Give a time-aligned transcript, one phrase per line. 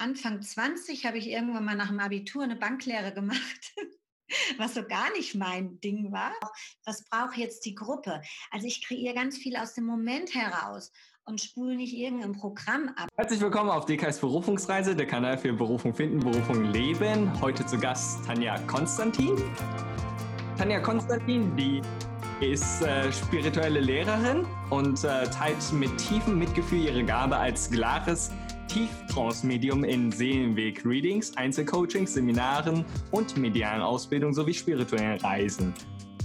[0.00, 3.74] Anfang 20 habe ich irgendwann mal nach dem Abitur eine Banklehre gemacht.
[4.58, 6.32] was so gar nicht mein Ding war.
[6.84, 8.20] Was braucht jetzt die Gruppe?
[8.52, 10.92] Also ich kreiere ganz viel aus dem Moment heraus
[11.24, 13.08] und spule nicht irgendein Programm ab.
[13.16, 17.40] Herzlich willkommen auf DKs Berufungsreise, der Kanal für Berufung finden, Berufung leben.
[17.40, 19.36] Heute zu Gast Tanja Konstantin.
[20.56, 21.82] Tanja Konstantin, die
[22.40, 28.30] ist äh, spirituelle Lehrerin und äh, teilt mit tiefem Mitgefühl ihre Gabe als klares
[28.68, 35.74] Tieftrance-Medium in Seelenweg-Readings, Einzelcoachings, Seminaren und medialen Ausbildung sowie spirituellen Reisen.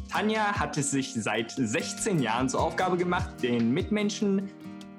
[0.10, 4.50] Tanja hat es sich seit 16 Jahren zur Aufgabe gemacht, den Mitmenschen,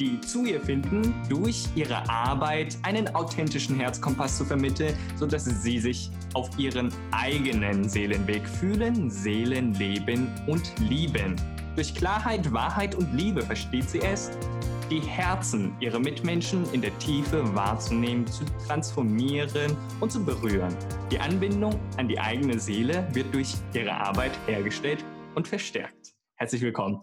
[0.00, 6.10] die zu ihr finden, durch ihre Arbeit einen authentischen Herzkompass zu vermitteln, sodass sie sich
[6.34, 11.36] auf ihren eigenen Seelenweg fühlen, Seelen leben und lieben.
[11.76, 14.32] Durch Klarheit, Wahrheit und Liebe versteht sie es,
[14.90, 20.76] die Herzen ihrer Mitmenschen in der Tiefe wahrzunehmen, zu transformieren und zu berühren.
[21.10, 25.04] Die Anbindung an die eigene Seele wird durch ihre Arbeit hergestellt
[25.34, 26.14] und verstärkt.
[26.36, 27.00] Herzlich willkommen.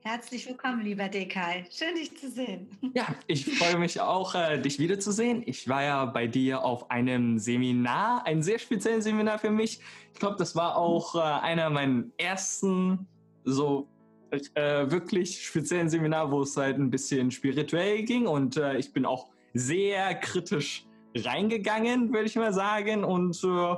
[0.00, 1.64] Herzlich willkommen, lieber Dekay.
[1.70, 2.68] Schön, dich zu sehen.
[2.94, 5.42] Ja, ich freue mich auch, äh, dich wiederzusehen.
[5.46, 9.80] Ich war ja bei dir auf einem Seminar, ein sehr spezielles Seminar für mich.
[10.12, 13.06] Ich glaube, das war auch äh, einer meiner ersten
[13.44, 13.88] so
[14.54, 19.06] äh, wirklich speziellen Seminar, wo es halt ein bisschen spirituell ging und äh, ich bin
[19.06, 23.04] auch sehr kritisch reingegangen, würde ich mal sagen.
[23.04, 23.76] Und äh,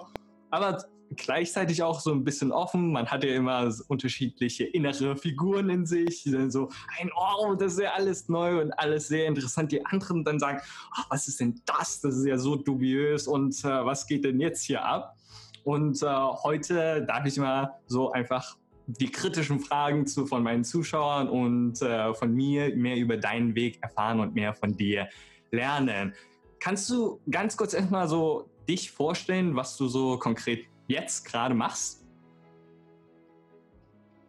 [0.51, 0.84] aber
[1.15, 2.93] gleichzeitig auch so ein bisschen offen.
[2.93, 6.69] Man hat ja immer unterschiedliche innere Figuren in sich, die dann so
[6.99, 9.71] ein, oh, das ist ja alles neu und alles sehr interessant.
[9.73, 10.61] Die anderen dann sagen,
[10.99, 12.01] oh, was ist denn das?
[12.01, 15.17] Das ist ja so dubiös und äh, was geht denn jetzt hier ab?
[15.65, 21.29] Und äh, heute darf ich mal so einfach die kritischen Fragen zu, von meinen Zuschauern
[21.29, 25.09] und äh, von mir mehr über deinen Weg erfahren und mehr von dir
[25.51, 26.15] lernen.
[26.61, 32.05] Kannst du ganz kurz erstmal so dich vorstellen, was du so konkret jetzt gerade machst?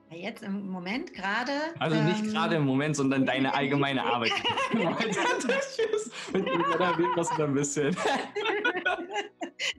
[0.10, 1.52] Jetzt im Moment gerade.
[1.80, 4.32] Also nicht ähm, gerade im Moment, sondern deine allgemeine Arbeit.
[4.74, 4.98] Mit mir
[6.98, 7.96] wird das ein bisschen.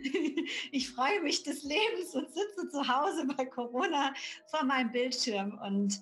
[0.73, 4.13] ich freue mich des Lebens und sitze zu Hause bei Corona
[4.47, 6.01] vor meinem Bildschirm und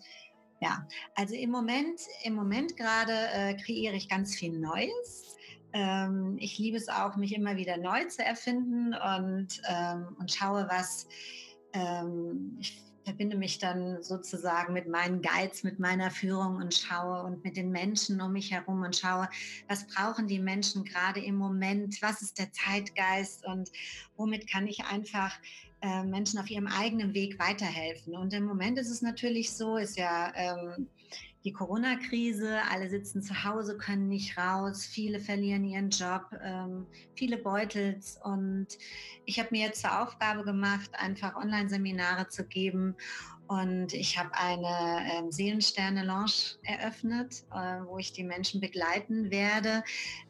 [0.60, 5.36] ja, also im Moment, im Moment gerade äh, kreiere ich ganz viel Neues.
[5.74, 10.66] Ähm, ich liebe es auch, mich immer wieder neu zu erfinden und, ähm, und schaue,
[10.70, 11.06] was
[11.74, 17.44] ähm, ich verbinde mich dann sozusagen mit meinen Guides, mit meiner Führung und schaue und
[17.44, 19.28] mit den Menschen um mich herum und schaue,
[19.68, 23.70] was brauchen die Menschen gerade im Moment, was ist der Zeitgeist und
[24.16, 25.38] womit kann ich einfach
[25.82, 28.16] äh, Menschen auf ihrem eigenen Weg weiterhelfen.
[28.16, 30.88] Und im Moment ist es natürlich so, ist ja ähm,
[31.46, 37.38] die Corona-Krise, alle sitzen zu Hause, können nicht raus, viele verlieren ihren Job, ähm, viele
[37.38, 38.18] beutels.
[38.24, 38.66] Und
[39.26, 42.96] ich habe mir jetzt zur Aufgabe gemacht, einfach Online-Seminare zu geben
[43.48, 49.84] und ich habe eine ähm, Seelensterne-Lounge eröffnet, äh, wo ich die Menschen begleiten werde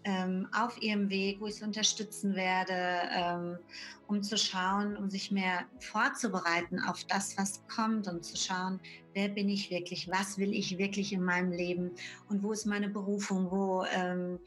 [0.04, 3.58] ähm, auf ihrem Weg, wo ich sie unterstützen werde, ähm,
[4.06, 8.80] um zu schauen, um sich mehr vorzubereiten auf das, was kommt und zu schauen,
[9.14, 11.92] wer bin ich wirklich, was will ich wirklich in meinem Leben
[12.28, 14.38] und wo ist meine Berufung, wo ähm,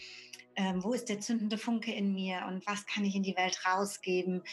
[0.59, 3.57] ähm, wo ist der zündende Funke in mir und was kann ich in die Welt
[3.65, 4.43] rausgeben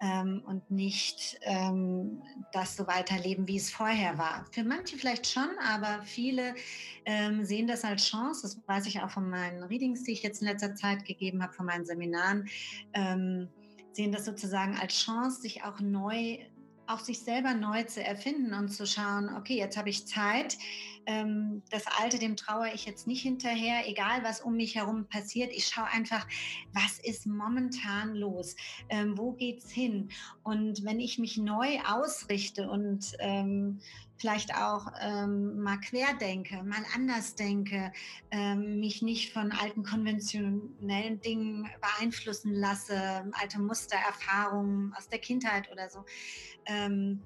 [0.00, 2.22] ähm, und nicht ähm,
[2.52, 4.46] das so weiterleben, wie es vorher war.
[4.52, 6.54] Für manche vielleicht schon, aber viele
[7.04, 8.42] ähm, sehen das als Chance.
[8.42, 11.52] Das weiß ich auch von meinen Readings, die ich jetzt in letzter Zeit gegeben habe,
[11.52, 12.48] von meinen Seminaren
[12.92, 13.48] ähm,
[13.90, 16.38] sehen das sozusagen als Chance, sich auch neu
[16.88, 20.56] auch sich selber neu zu erfinden und zu schauen, okay, jetzt habe ich Zeit,
[21.06, 25.52] ähm, das Alte, dem traue ich jetzt nicht hinterher, egal was um mich herum passiert.
[25.52, 26.26] Ich schaue einfach,
[26.72, 28.56] was ist momentan los,
[28.88, 30.10] ähm, wo geht's hin?
[30.42, 33.80] Und wenn ich mich neu ausrichte und ähm,
[34.18, 37.92] vielleicht auch ähm, mal quer denke, mal anders denke,
[38.30, 45.70] ähm, mich nicht von alten konventionellen Dingen beeinflussen lasse, alte Muster, Erfahrungen aus der Kindheit
[45.70, 46.04] oder so,
[46.66, 47.22] ähm,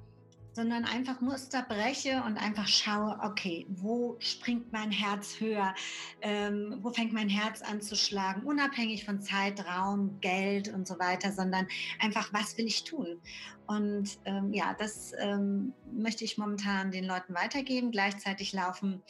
[0.52, 5.74] sondern einfach Muster breche und einfach schaue, okay, wo springt mein Herz höher,
[6.22, 10.98] ähm, wo fängt mein Herz an zu schlagen, unabhängig von Zeit, Raum, Geld und so
[10.98, 11.66] weiter, sondern
[12.00, 13.20] einfach, was will ich tun?
[13.66, 17.92] Und ähm, ja, das ähm, möchte ich momentan den Leuten weitergeben.
[17.92, 19.00] Gleichzeitig laufen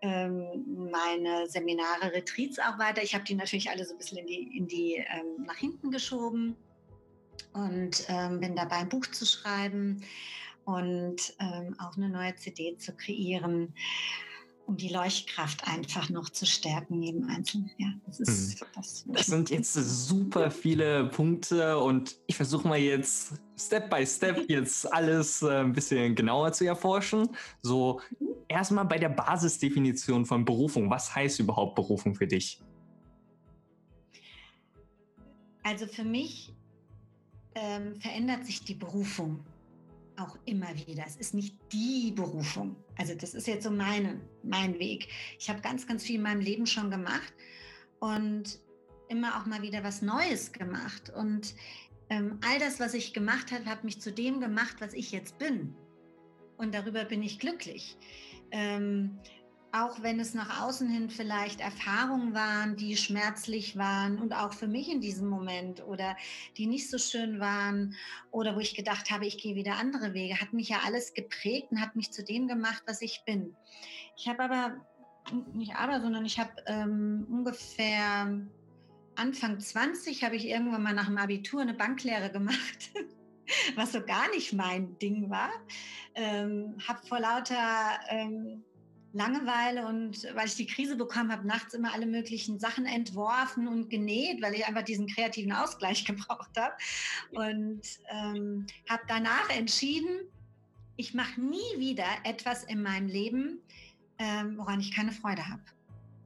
[0.00, 3.02] ähm, meine Seminare, Retreats auch weiter.
[3.02, 5.90] Ich habe die natürlich alle so ein bisschen in die, in die ähm, nach hinten
[5.90, 6.54] geschoben
[7.52, 10.02] und ähm, bin dabei, ein Buch zu schreiben
[10.66, 13.72] und ähm, auch eine neue CD zu kreieren.
[14.66, 17.70] um die Leuchtkraft einfach noch zu stärken neben Einzelnen.
[17.78, 18.66] Ja, das, ist, hm.
[18.74, 24.50] das, das sind jetzt super viele Punkte und ich versuche mal jetzt Step by Step
[24.50, 27.28] jetzt alles äh, ein bisschen genauer zu erforschen.
[27.62, 28.26] So mhm.
[28.48, 30.90] erstmal bei der Basisdefinition von Berufung.
[30.90, 32.60] Was heißt überhaupt Berufung für dich?
[35.62, 36.52] Also für mich
[37.54, 39.44] ähm, verändert sich die Berufung
[40.18, 41.04] auch immer wieder.
[41.06, 42.76] Es ist nicht die Berufung.
[42.96, 45.08] Also das ist jetzt so meine, mein Weg.
[45.38, 47.32] Ich habe ganz, ganz viel in meinem Leben schon gemacht
[48.00, 48.60] und
[49.08, 51.10] immer auch mal wieder was Neues gemacht.
[51.10, 51.54] Und
[52.10, 55.38] ähm, all das, was ich gemacht habe, hat mich zu dem gemacht, was ich jetzt
[55.38, 55.74] bin.
[56.56, 57.96] Und darüber bin ich glücklich.
[58.50, 59.18] Ähm,
[59.82, 64.66] auch wenn es nach außen hin vielleicht Erfahrungen waren, die schmerzlich waren und auch für
[64.66, 66.16] mich in diesem Moment oder
[66.56, 67.94] die nicht so schön waren
[68.30, 71.68] oder wo ich gedacht habe, ich gehe wieder andere Wege, hat mich ja alles geprägt
[71.70, 73.54] und hat mich zu dem gemacht, was ich bin.
[74.16, 74.76] Ich habe aber,
[75.52, 78.40] nicht aber, sondern ich habe ähm, ungefähr
[79.14, 82.90] Anfang 20 habe ich irgendwann mal nach dem Abitur eine Banklehre gemacht.
[83.76, 85.50] was so gar nicht mein Ding war.
[86.14, 88.64] Ähm, habe vor lauter ähm,
[89.16, 93.90] Langeweile und weil ich die Krise bekommen habe, nachts immer alle möglichen Sachen entworfen und
[93.90, 96.74] genäht, weil ich einfach diesen kreativen Ausgleich gebraucht habe.
[97.32, 97.80] Und
[98.10, 100.20] ähm, habe danach entschieden,
[100.96, 103.60] ich mache nie wieder etwas in meinem Leben,
[104.18, 105.62] ähm, woran ich keine Freude habe.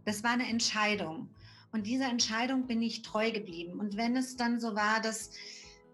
[0.04, 1.28] Das war eine Entscheidung.
[1.72, 3.78] Und dieser Entscheidung bin ich treu geblieben.
[3.78, 5.30] Und wenn es dann so war, dass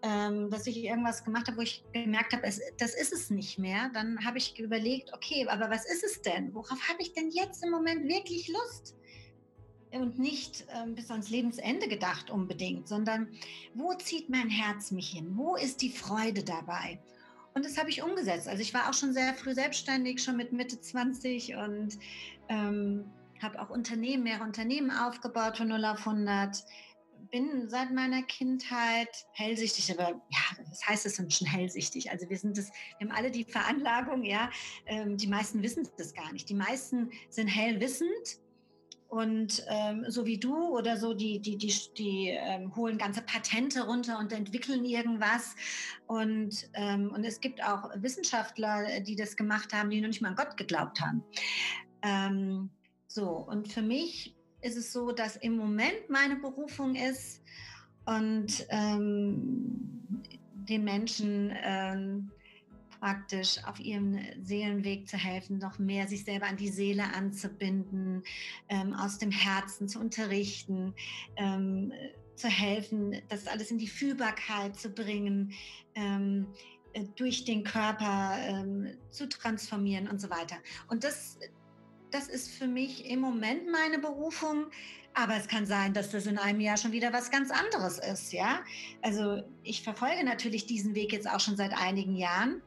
[0.01, 3.89] ähm, dass ich irgendwas gemacht habe, wo ich gemerkt habe, das ist es nicht mehr,
[3.93, 6.53] dann habe ich überlegt, okay, aber was ist es denn?
[6.53, 8.95] Worauf habe ich denn jetzt im Moment wirklich Lust?
[9.91, 13.29] Und nicht ähm, bis ans Lebensende gedacht unbedingt, sondern
[13.73, 15.31] wo zieht mein Herz mich hin?
[15.35, 16.99] Wo ist die Freude dabei?
[17.53, 18.47] Und das habe ich umgesetzt.
[18.47, 21.97] Also ich war auch schon sehr früh selbstständig, schon mit Mitte 20 und
[22.49, 23.05] ähm,
[23.41, 26.63] habe auch Unternehmen, mehrere Unternehmen aufgebaut von 0 auf 100
[27.29, 32.11] bin seit meiner Kindheit hellsichtig, aber ja, das heißt es sind schon hellsichtig.
[32.11, 34.49] Also wir sind das, wir haben alle die Veranlagung, ja.
[34.85, 36.49] Ähm, die meisten wissen das gar nicht.
[36.49, 38.39] Die meisten sind hellwissend
[39.09, 43.85] und ähm, so wie du oder so, die, die, die, die ähm, holen ganze Patente
[43.85, 45.55] runter und entwickeln irgendwas.
[46.07, 50.29] Und, ähm, und es gibt auch Wissenschaftler, die das gemacht haben, die noch nicht mal
[50.29, 51.23] an Gott geglaubt haben.
[52.01, 52.69] Ähm,
[53.07, 57.41] so, und für mich ist es so, dass im Moment meine Berufung ist
[58.05, 60.13] und ähm,
[60.67, 62.31] den Menschen ähm,
[62.99, 68.23] praktisch auf ihrem Seelenweg zu helfen, noch mehr sich selber an die Seele anzubinden,
[68.69, 70.93] ähm, aus dem Herzen zu unterrichten,
[71.35, 71.91] ähm,
[72.35, 75.53] zu helfen, das alles in die Fühlbarkeit zu bringen,
[75.95, 76.47] ähm,
[76.93, 80.57] äh, durch den Körper ähm, zu transformieren und so weiter.
[80.87, 81.39] Und das,
[82.11, 84.67] das ist für mich im Moment meine Berufung.
[85.13, 88.33] Aber es kann sein, dass das in einem Jahr schon wieder was ganz anderes ist,
[88.33, 88.59] ja.
[89.01, 92.61] Also ich verfolge natürlich diesen Weg jetzt auch schon seit einigen Jahren.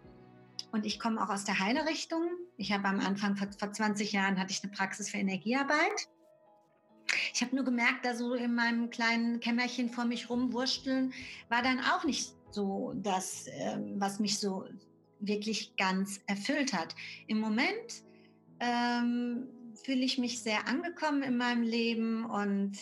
[0.73, 2.29] Und ich komme auch aus der Heilerichtung.
[2.57, 6.09] Ich habe am Anfang vor, vor 20 Jahren hatte ich eine Praxis für Energiearbeit.
[7.33, 11.13] Ich habe nur gemerkt, da so in meinem kleinen Kämmerchen vor mich rumwursteln,
[11.49, 14.65] war dann auch nicht so das, ähm, was mich so
[15.21, 16.95] wirklich ganz erfüllt hat.
[17.27, 18.05] Im Moment
[18.61, 19.49] ähm,
[19.85, 22.73] fühle ich mich sehr angekommen in meinem Leben und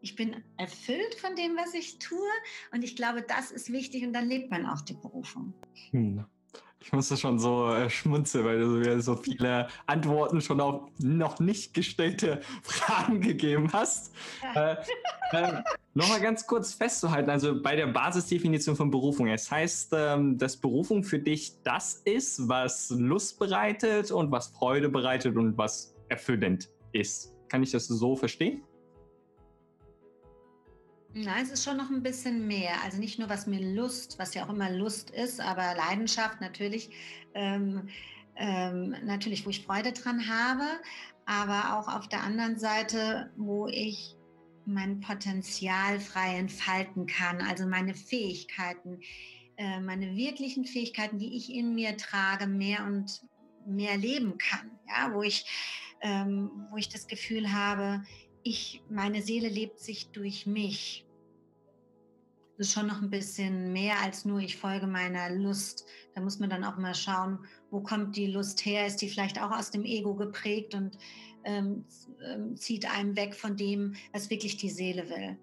[0.00, 2.18] ich bin erfüllt von dem, was ich tue.
[2.72, 5.54] Und ich glaube, das ist wichtig und dann lebt man auch die Berufung.
[5.90, 6.24] Hm.
[6.80, 11.74] Ich musste schon so äh, schmunzeln, weil du so viele Antworten schon auf noch nicht
[11.74, 14.12] gestellte Fragen gegeben hast.
[14.54, 14.72] Ja.
[14.72, 14.76] Äh,
[15.30, 15.62] äh,
[15.94, 19.28] Nochmal ganz kurz festzuhalten, also bei der Basisdefinition von Berufung.
[19.28, 24.88] Es heißt, ähm, dass Berufung für dich das ist, was Lust bereitet und was Freude
[24.88, 27.34] bereitet und was erfüllend ist.
[27.48, 28.62] Kann ich das so verstehen?
[31.14, 32.82] Nein, es ist schon noch ein bisschen mehr.
[32.82, 36.90] Also nicht nur, was mir Lust, was ja auch immer Lust ist, aber Leidenschaft natürlich,
[37.34, 37.88] ähm,
[38.36, 40.64] ähm, natürlich, wo ich Freude dran habe,
[41.26, 44.16] aber auch auf der anderen Seite, wo ich
[44.64, 49.00] mein Potenzial frei entfalten kann, also meine Fähigkeiten,
[49.58, 53.20] äh, meine wirklichen Fähigkeiten, die ich in mir trage, mehr und
[53.66, 55.44] mehr leben kann, ja, wo ich,
[56.00, 58.02] ähm, wo ich das Gefühl habe,
[58.42, 61.06] ich, meine Seele lebt sich durch mich.
[62.58, 65.86] Das ist schon noch ein bisschen mehr als nur, ich folge meiner Lust.
[66.14, 67.38] Da muss man dann auch mal schauen,
[67.70, 68.86] wo kommt die Lust her?
[68.86, 70.98] Ist die vielleicht auch aus dem Ego geprägt und
[71.44, 71.84] ähm,
[72.24, 75.36] ähm, zieht einem weg von dem, was wirklich die Seele will?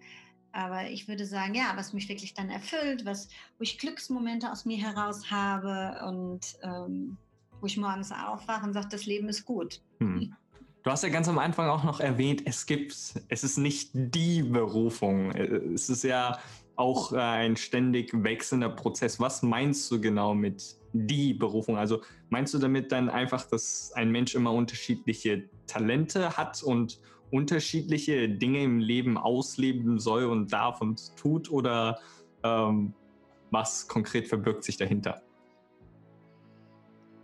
[0.51, 4.65] Aber ich würde sagen, ja, was mich wirklich dann erfüllt, was, wo ich Glücksmomente aus
[4.65, 7.17] mir heraus habe und ähm,
[7.59, 9.81] wo ich morgens aufwache und sage, das Leben ist gut.
[9.99, 10.33] Hm.
[10.89, 12.93] Du hast ja ganz am Anfang auch noch erwähnt, es gibt,
[13.27, 15.29] es ist nicht die Berufung.
[15.29, 16.39] Es ist ja
[16.77, 19.19] auch äh, ein ständig wechselnder Prozess.
[19.19, 21.77] Was meinst du genau mit die Berufung?
[21.77, 28.27] Also meinst du damit dann einfach, dass ein Mensch immer unterschiedliche Talente hat und unterschiedliche
[28.27, 31.51] Dinge im Leben ausleben soll und darf und tut?
[31.51, 31.99] Oder
[32.43, 32.95] ähm,
[33.51, 35.21] was konkret verbirgt sich dahinter?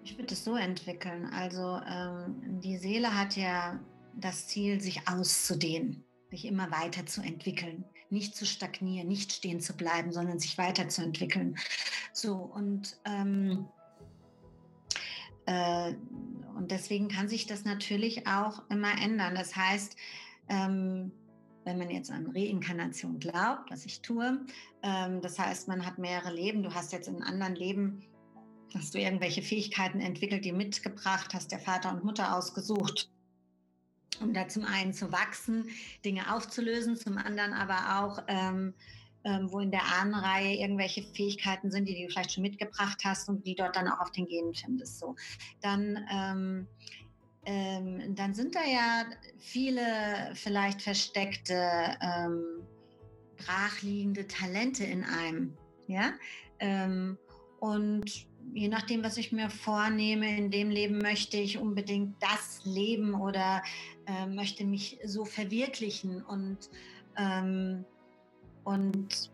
[0.06, 1.26] Ich würde es so entwickeln.
[1.34, 3.80] Also ähm, die Seele hat ja
[4.14, 10.40] das Ziel, sich auszudehnen, sich immer weiterzuentwickeln nicht zu stagnieren, nicht stehen zu bleiben, sondern
[10.40, 11.58] sich weiterzuentwickeln.
[12.14, 13.68] So und ähm,
[15.46, 15.94] äh,
[16.56, 19.36] und deswegen kann sich das natürlich auch immer ändern.
[19.36, 19.96] Das heißt,
[20.50, 21.12] ähm,
[21.66, 24.46] wenn man jetzt an Reinkarnation glaubt, was ich tue,
[24.84, 26.64] ähm, das heißt, man hat mehrere Leben.
[26.64, 28.04] Du hast jetzt in anderen Leben
[28.76, 33.10] hast du irgendwelche Fähigkeiten entwickelt, die mitgebracht, hast der Vater und Mutter ausgesucht
[34.22, 35.70] um da zum einen zu wachsen,
[36.04, 38.74] Dinge aufzulösen, zum anderen aber auch, ähm,
[39.24, 43.46] ähm, wo in der Ahnenreihe irgendwelche Fähigkeiten sind, die du vielleicht schon mitgebracht hast und
[43.46, 45.00] die dort dann auch auf den Genen findest.
[45.00, 45.16] So.
[45.62, 46.68] Dann, ähm,
[47.46, 49.06] ähm dann sind da ja
[49.40, 52.44] viele vielleicht versteckte, ähm,
[53.38, 55.58] brachliegende Talente in einem.
[55.88, 56.14] Ja?
[56.60, 57.18] Ähm,
[57.60, 63.14] und je nachdem, was ich mir vornehme, in dem Leben möchte ich unbedingt das leben
[63.14, 63.64] oder
[64.06, 66.24] äh, möchte mich so verwirklichen.
[66.24, 66.70] Und,
[67.18, 67.86] ähm,
[68.64, 69.32] und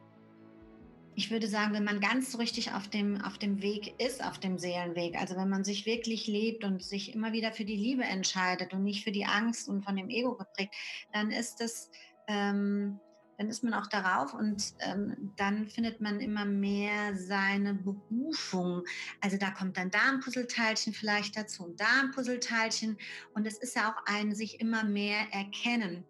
[1.15, 4.57] ich würde sagen, wenn man ganz richtig auf dem, auf dem Weg ist, auf dem
[4.57, 8.73] Seelenweg, also wenn man sich wirklich lebt und sich immer wieder für die Liebe entscheidet
[8.73, 10.73] und nicht für die Angst und von dem Ego geprägt,
[11.13, 11.89] dann ist es...
[12.27, 12.99] Ähm,
[13.41, 18.83] dann ist man auch darauf und ähm, dann findet man immer mehr seine Berufung.
[19.19, 22.99] Also da kommt dann da ein Puzzleteilchen vielleicht dazu und da ein Puzzleteilchen
[23.33, 26.03] und es ist ja auch ein sich immer mehr erkennen.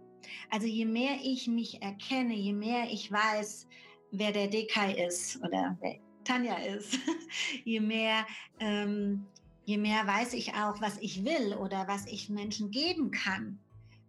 [0.50, 3.66] Also je mehr ich mich erkenne, je mehr ich weiß,
[4.12, 7.00] wer der Dekai ist oder wer Tanja ist,
[7.64, 8.28] je mehr
[8.60, 9.26] ähm,
[9.64, 13.58] je mehr weiß ich auch, was ich will oder was ich Menschen geben kann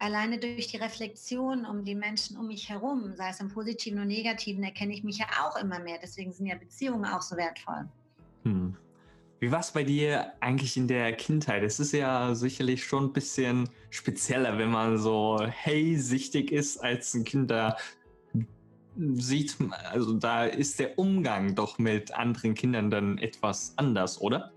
[0.03, 4.09] alleine durch die Reflexion um die Menschen um mich herum, sei es im Positiven und
[4.09, 5.99] Negativen, erkenne ich mich ja auch immer mehr.
[6.03, 7.89] Deswegen sind ja Beziehungen auch so wertvoll.
[8.43, 8.77] Hm.
[9.39, 11.63] Wie war es bei dir eigentlich in der Kindheit?
[11.63, 17.25] Es ist ja sicherlich schon ein bisschen spezieller, wenn man so hellsichtig ist als ein
[17.25, 17.51] Kind.
[17.51, 17.77] Da
[18.97, 19.57] sieht,
[19.91, 24.53] also da ist der Umgang doch mit anderen Kindern dann etwas anders, oder?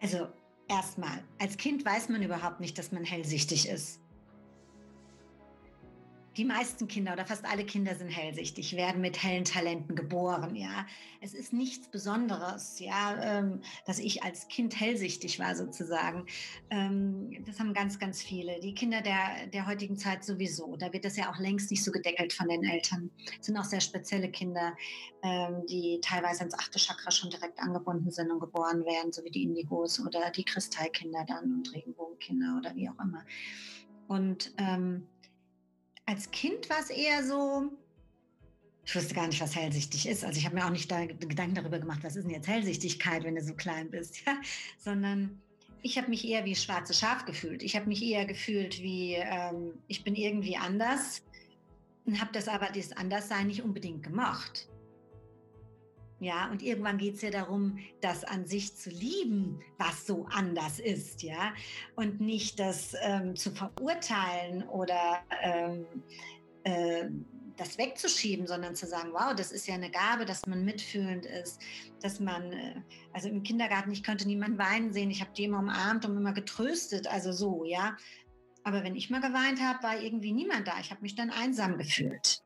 [0.00, 0.28] Also
[0.74, 4.00] Erstmal, als Kind weiß man überhaupt nicht, dass man hellsichtig ist.
[6.36, 10.56] Die meisten Kinder oder fast alle Kinder sind hellsichtig, werden mit hellen Talenten geboren.
[10.56, 10.86] Ja,
[11.20, 16.26] es ist nichts Besonderes, ja, ähm, dass ich als Kind hellsichtig war sozusagen.
[16.70, 18.58] Ähm, das haben ganz, ganz viele.
[18.60, 20.76] Die Kinder der, der heutigen Zeit sowieso.
[20.76, 23.10] Da wird das ja auch längst nicht so gedeckelt von den Eltern.
[23.38, 24.76] Es sind auch sehr spezielle Kinder,
[25.22, 29.30] ähm, die teilweise ins achte Chakra schon direkt angebunden sind und geboren werden, so wie
[29.30, 33.24] die Indigos oder die Kristallkinder dann und Regenbogenkinder oder wie auch immer.
[34.08, 35.06] Und ähm,
[36.06, 37.70] als Kind war es eher so,
[38.86, 40.24] ich wusste gar nicht, was hellsichtig ist.
[40.24, 43.24] Also ich habe mir auch nicht da Gedanken darüber gemacht, was ist denn jetzt Hellsichtigkeit,
[43.24, 44.36] wenn du so klein bist, ja?
[44.78, 45.40] sondern
[45.82, 47.62] ich habe mich eher wie schwarze Schaf gefühlt.
[47.62, 51.22] Ich habe mich eher gefühlt wie, ähm, ich bin irgendwie anders
[52.04, 54.68] und habe das aber, dieses Anderssein nicht unbedingt gemocht.
[56.20, 60.78] Ja, und irgendwann geht es ja darum, das an sich zu lieben, was so anders
[60.78, 61.52] ist, ja,
[61.96, 65.84] und nicht das ähm, zu verurteilen oder ähm,
[66.62, 67.08] äh,
[67.56, 71.60] das wegzuschieben, sondern zu sagen, wow, das ist ja eine Gabe, dass man mitfühlend ist,
[72.00, 75.60] dass man, äh, also im Kindergarten, ich könnte niemanden weinen sehen, ich habe die immer
[75.60, 77.96] umarmt und immer getröstet, also so, ja.
[78.64, 80.80] Aber wenn ich mal geweint habe, war irgendwie niemand da.
[80.80, 82.43] Ich habe mich dann einsam gefühlt.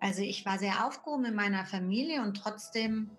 [0.00, 3.10] Also ich war sehr aufgehoben in meiner Familie und trotzdem,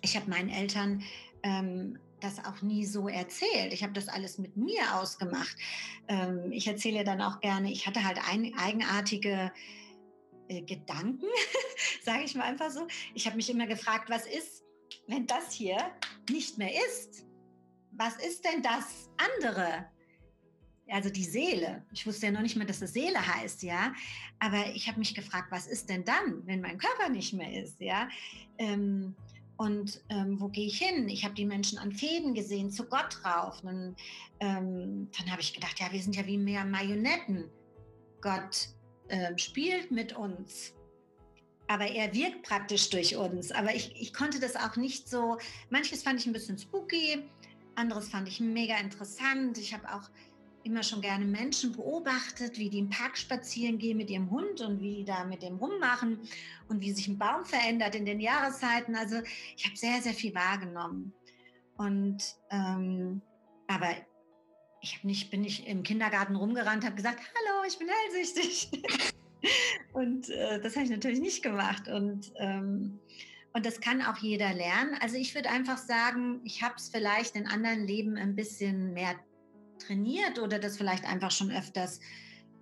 [0.00, 1.02] ich habe meinen Eltern
[1.42, 3.72] ähm, das auch nie so erzählt.
[3.72, 5.56] Ich habe das alles mit mir ausgemacht.
[6.08, 9.52] Ähm, ich erzähle dann auch gerne, ich hatte halt ein, eigenartige
[10.48, 11.26] äh, Gedanken,
[12.02, 12.86] sage ich mal einfach so.
[13.14, 14.62] Ich habe mich immer gefragt, was ist,
[15.06, 15.78] wenn das hier
[16.30, 17.26] nicht mehr ist?
[17.92, 19.86] Was ist denn das andere?
[20.88, 21.84] Also die Seele.
[21.92, 23.92] Ich wusste ja noch nicht mal, dass es Seele heißt, ja.
[24.38, 27.80] Aber ich habe mich gefragt, was ist denn dann, wenn mein Körper nicht mehr ist,
[27.80, 28.08] ja?
[28.58, 29.14] Ähm,
[29.56, 31.08] und ähm, wo gehe ich hin?
[31.08, 33.60] Ich habe die Menschen an Fäden gesehen, zu Gott rauf.
[33.62, 33.94] Dann,
[34.40, 37.48] ähm, dann habe ich gedacht, ja, wir sind ja wie mehr Marionetten.
[38.20, 38.68] Gott
[39.08, 40.74] äh, spielt mit uns.
[41.68, 43.52] Aber er wirkt praktisch durch uns.
[43.52, 45.38] Aber ich, ich konnte das auch nicht so,
[45.70, 47.30] manches fand ich ein bisschen spooky,
[47.76, 49.58] anderes fand ich mega interessant.
[49.58, 50.10] Ich habe auch
[50.64, 54.80] immer schon gerne Menschen beobachtet, wie die im Park spazieren gehen mit ihrem Hund und
[54.80, 56.18] wie die da mit dem rummachen
[56.68, 58.94] und wie sich ein Baum verändert in den Jahreszeiten.
[58.94, 59.16] Also
[59.56, 61.12] ich habe sehr, sehr viel wahrgenommen.
[61.76, 63.22] Und ähm,
[63.66, 63.90] aber
[64.80, 68.70] ich habe nicht, bin nicht im Kindergarten rumgerannt, habe gesagt, hallo, ich bin hellsichtig.
[69.92, 71.88] und äh, das habe ich natürlich nicht gemacht.
[71.88, 72.98] Und ähm,
[73.54, 74.96] und das kann auch jeder lernen.
[75.00, 79.14] Also ich würde einfach sagen, ich habe es vielleicht in anderen Leben ein bisschen mehr
[79.86, 82.00] trainiert oder das vielleicht einfach schon öfters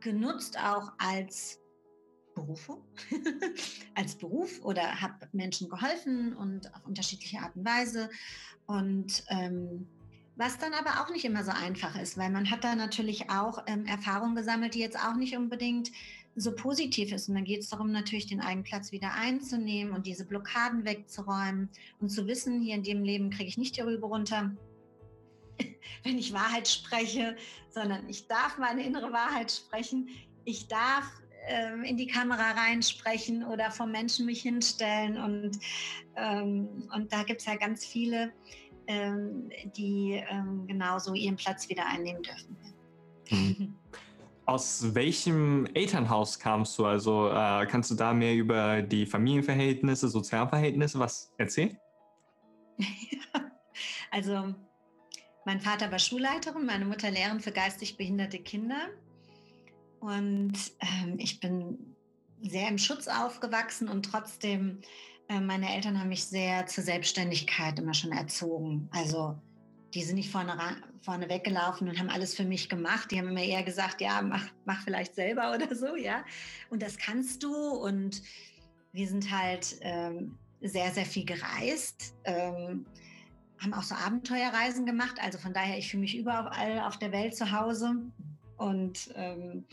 [0.01, 1.61] genutzt, auch als
[2.35, 2.83] Berufung,
[3.95, 8.09] als Beruf oder habe Menschen geholfen und auf unterschiedliche Art und Weise.
[8.67, 9.87] Und ähm,
[10.37, 13.63] was dann aber auch nicht immer so einfach ist, weil man hat da natürlich auch
[13.67, 15.91] ähm, Erfahrungen gesammelt, die jetzt auch nicht unbedingt
[16.37, 17.29] so positiv ist.
[17.29, 21.69] Und dann geht es darum, natürlich den eigenen Platz wieder einzunehmen und diese Blockaden wegzuräumen
[22.01, 24.53] und zu wissen, hier in dem Leben kriege ich nicht die Rübe runter,
[26.05, 27.37] wenn ich Wahrheit spreche,
[27.69, 30.09] sondern ich darf meine innere Wahrheit sprechen.
[30.45, 31.05] Ich darf
[31.47, 35.17] ähm, in die Kamera reinsprechen oder vor Menschen mich hinstellen.
[35.17, 35.59] Und,
[36.17, 38.33] ähm, und da gibt es ja ganz viele,
[38.87, 42.57] ähm, die ähm, genauso ihren Platz wieder einnehmen dürfen.
[43.31, 43.75] Mhm.
[44.45, 46.85] Aus welchem Elternhaus kamst du?
[46.85, 51.79] Also äh, kannst du da mehr über die Familienverhältnisse, Sozialverhältnisse was erzählen?
[54.11, 54.55] also
[55.45, 58.89] mein Vater war Schulleiterin, meine Mutter Lehrerin für geistig behinderte Kinder.
[60.01, 61.97] Und ähm, ich bin
[62.43, 64.81] sehr im Schutz aufgewachsen und trotzdem,
[65.29, 68.89] äh, meine Eltern haben mich sehr zur Selbstständigkeit immer schon erzogen.
[68.93, 69.39] Also
[69.95, 70.57] die sind nicht vorne,
[71.03, 73.11] vorne weggelaufen und haben alles für mich gemacht.
[73.11, 76.25] Die haben immer eher gesagt, ja, mach, mach vielleicht selber oder so, ja.
[76.71, 77.55] Und das kannst du.
[77.55, 78.23] Und
[78.93, 82.15] wir sind halt ähm, sehr, sehr viel gereist.
[82.25, 82.87] Ähm,
[83.63, 85.17] haben auch so Abenteuerreisen gemacht.
[85.21, 87.95] Also von daher, ich fühle mich überall auf der Welt zu Hause.
[88.57, 89.65] Und ähm,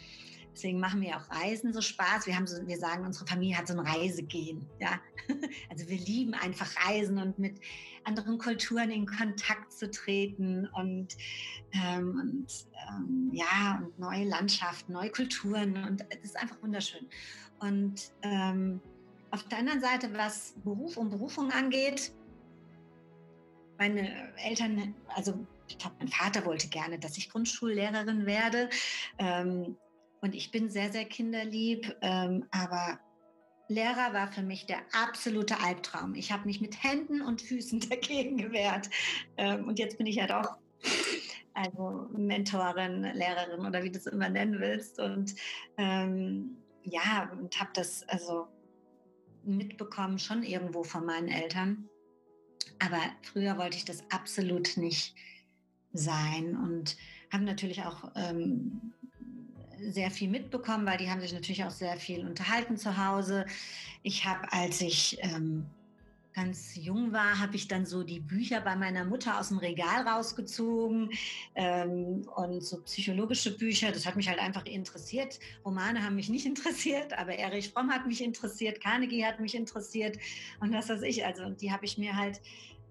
[0.53, 2.25] deswegen machen mir auch Reisen so Spaß.
[2.25, 4.65] Wir, haben so, wir sagen, unsere Familie hat so ein Reisegehen.
[4.79, 4.99] Ja?
[5.69, 7.59] Also wir lieben einfach Reisen und mit
[8.05, 11.17] anderen Kulturen in Kontakt zu treten und,
[11.73, 15.83] ähm, und ähm, ja, und neue Landschaften, neue Kulturen.
[15.83, 17.05] Und es ist einfach wunderschön.
[17.59, 18.79] Und ähm,
[19.31, 22.13] auf der anderen Seite, was Beruf und Berufung angeht,
[23.77, 28.69] meine Eltern, also ich glaube, mein Vater wollte gerne, dass ich Grundschullehrerin werde.
[29.17, 29.77] Ähm,
[30.21, 31.95] und ich bin sehr, sehr kinderlieb.
[32.01, 32.99] Ähm, aber
[33.67, 36.15] Lehrer war für mich der absolute Albtraum.
[36.15, 38.89] Ich habe mich mit Händen und Füßen dagegen gewehrt.
[39.37, 40.57] Ähm, und jetzt bin ich ja doch
[41.53, 44.99] also Mentorin, Lehrerin oder wie du es immer nennen willst.
[44.99, 45.35] Und
[45.77, 48.47] ähm, ja, und habe das also
[49.43, 51.89] mitbekommen, schon irgendwo von meinen Eltern.
[52.79, 55.15] Aber früher wollte ich das absolut nicht
[55.93, 56.97] sein und
[57.31, 58.93] haben natürlich auch ähm,
[59.79, 63.45] sehr viel mitbekommen, weil die haben sich natürlich auch sehr viel unterhalten zu Hause.
[64.03, 65.65] Ich habe, als ich ähm,
[66.37, 70.07] ganz jung war, habe ich dann so die Bücher bei meiner Mutter aus dem Regal
[70.07, 71.09] rausgezogen
[71.55, 73.91] ähm, und so psychologische Bücher.
[73.91, 75.39] Das hat mich halt einfach interessiert.
[75.65, 80.17] Romane haben mich nicht interessiert, aber Erich Fromm hat mich interessiert, Carnegie hat mich interessiert
[80.59, 81.25] und was weiß ich.
[81.25, 82.39] Also die habe ich mir halt,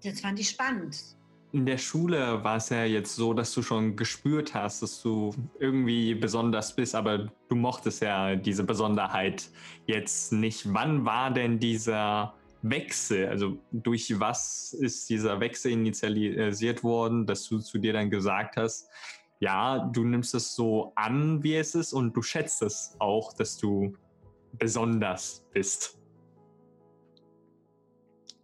[0.03, 0.97] das fand ich spannend.
[1.53, 5.33] In der Schule war es ja jetzt so, dass du schon gespürt hast, dass du
[5.61, 9.49] irgendwie besonders bist, aber du mochtest ja diese Besonderheit
[9.87, 10.65] jetzt nicht.
[10.75, 12.35] Wann war denn dieser
[12.71, 18.57] Wechsel, also durch was ist dieser Wechsel initialisiert worden, dass du zu dir dann gesagt
[18.57, 18.89] hast,
[19.41, 23.59] ja, du nimmst es so an, wie es ist und du schätzt es auch, dass
[23.59, 23.95] du
[24.59, 25.99] besonders bist.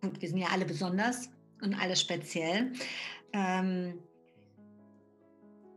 [0.03, 1.31] Gut, wir sind ja alle besonders
[1.63, 2.73] und alle speziell.
[3.33, 3.99] Ähm,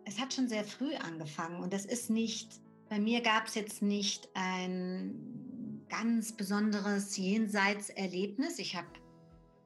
[0.06, 3.82] es hat schon sehr früh angefangen und es ist nicht, bei mir gab es jetzt
[3.82, 5.45] nicht ein
[5.90, 8.60] ganz besonderes Jenseitserlebnis.
[8.60, 8.88] Ich habe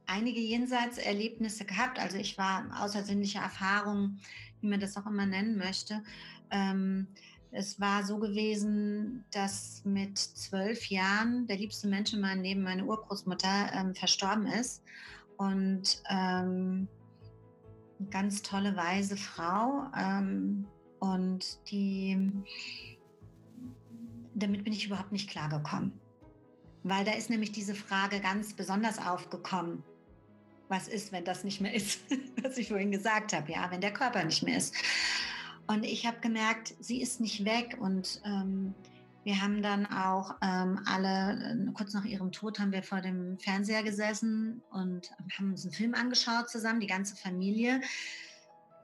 [0.05, 1.99] einige Jenseitserlebnisse gehabt.
[1.99, 4.19] Also ich war außersinnliche Erfahrungen,
[4.61, 6.03] wie man das auch immer nennen möchte.
[6.51, 7.07] Ähm,
[7.51, 12.85] es war so gewesen, dass mit zwölf Jahren der liebste Mensch in meinem Leben, meine
[12.85, 14.83] Urgroßmutter, ähm, verstorben ist.
[15.37, 16.87] Und ähm,
[17.99, 19.87] eine ganz tolle, weise Frau.
[19.97, 20.67] Ähm,
[20.99, 22.31] und die,
[24.35, 25.93] damit bin ich überhaupt nicht klargekommen.
[26.83, 29.83] Weil da ist nämlich diese Frage ganz besonders aufgekommen.
[30.69, 31.99] Was ist, wenn das nicht mehr ist,
[32.43, 34.75] was ich vorhin gesagt habe, ja, wenn der Körper nicht mehr ist.
[35.67, 38.73] Und ich habe gemerkt, sie ist nicht weg und ähm,
[39.23, 43.37] wir haben dann auch ähm, alle, äh, kurz nach ihrem Tod, haben wir vor dem
[43.37, 47.81] Fernseher gesessen und haben uns einen Film angeschaut zusammen, die ganze Familie.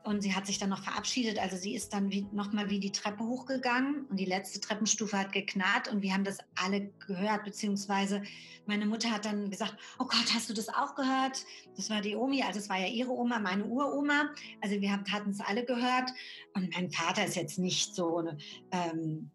[0.06, 1.40] Und sie hat sich dann noch verabschiedet.
[1.40, 5.32] Also sie ist dann wie, nochmal wie die Treppe hochgegangen und die letzte Treppenstufe hat
[5.32, 8.22] geknarrt und wir haben das alle gehört, beziehungsweise
[8.68, 11.46] meine Mutter hat dann gesagt, oh Gott, hast du das auch gehört?
[11.76, 14.30] Das war die Omi, also es war ja ihre Oma, meine Uroma.
[14.62, 16.12] Also wir hatten es alle gehört
[16.54, 18.24] und mein Vater ist jetzt nicht so,
[18.72, 19.32] ähm,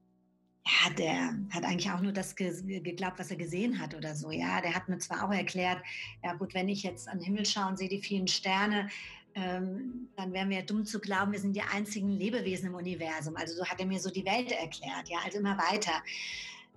[0.66, 4.30] ja, der hat eigentlich auch nur das geglaubt, was er gesehen hat oder so.
[4.30, 5.82] Ja, der hat mir zwar auch erklärt,
[6.22, 8.88] ja gut, wenn ich jetzt an den Himmel schaue und sehe die vielen Sterne,
[9.34, 13.36] ähm, dann wären wir ja dumm zu glauben, wir sind die einzigen Lebewesen im Universum.
[13.36, 16.02] Also so hat er mir so die Welt erklärt, ja, also immer weiter.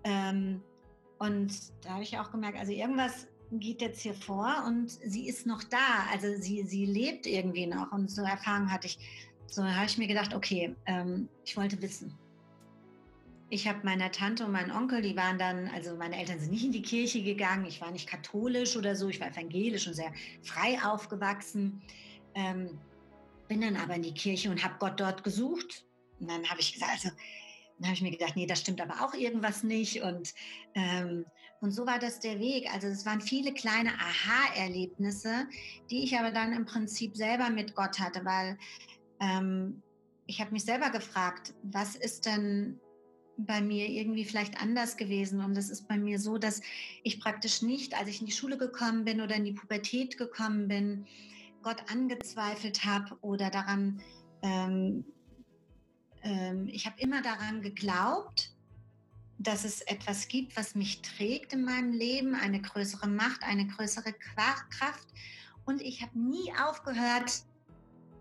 [0.03, 0.61] Ähm,
[1.19, 5.45] und da habe ich auch gemerkt, also irgendwas geht jetzt hier vor und sie ist
[5.45, 8.97] noch da, also sie, sie lebt irgendwie noch und so Erfahrung hatte ich.
[9.47, 12.17] So habe ich mir gedacht, okay, ähm, ich wollte wissen.
[13.49, 16.65] Ich habe meiner Tante und meinen Onkel, die waren dann, also meine Eltern sind nicht
[16.65, 20.11] in die Kirche gegangen, ich war nicht katholisch oder so, ich war evangelisch und sehr
[20.41, 21.81] frei aufgewachsen.
[22.35, 22.79] Ähm,
[23.47, 25.85] bin dann aber in die Kirche und habe Gott dort gesucht.
[26.19, 27.09] Und dann habe ich gesagt, also,
[27.77, 30.01] dann habe ich mir gedacht, nee, das stimmt aber auch irgendwas nicht.
[30.01, 30.33] Und,
[30.75, 31.25] ähm,
[31.61, 32.71] und so war das der Weg.
[32.73, 35.47] Also es waren viele kleine Aha-Erlebnisse,
[35.89, 38.57] die ich aber dann im Prinzip selber mit Gott hatte, weil
[39.19, 39.81] ähm,
[40.25, 42.79] ich habe mich selber gefragt, was ist denn
[43.37, 45.41] bei mir irgendwie vielleicht anders gewesen.
[45.41, 46.61] Und es ist bei mir so, dass
[47.03, 50.67] ich praktisch nicht, als ich in die Schule gekommen bin oder in die Pubertät gekommen
[50.67, 51.07] bin,
[51.63, 54.01] Gott angezweifelt habe oder daran,
[54.41, 55.05] ähm,
[56.21, 58.53] ähm, ich habe immer daran geglaubt,
[59.39, 64.13] dass es etwas gibt, was mich trägt in meinem Leben, eine größere Macht, eine größere
[64.13, 65.07] Kraft.
[65.65, 67.43] Und ich habe nie aufgehört,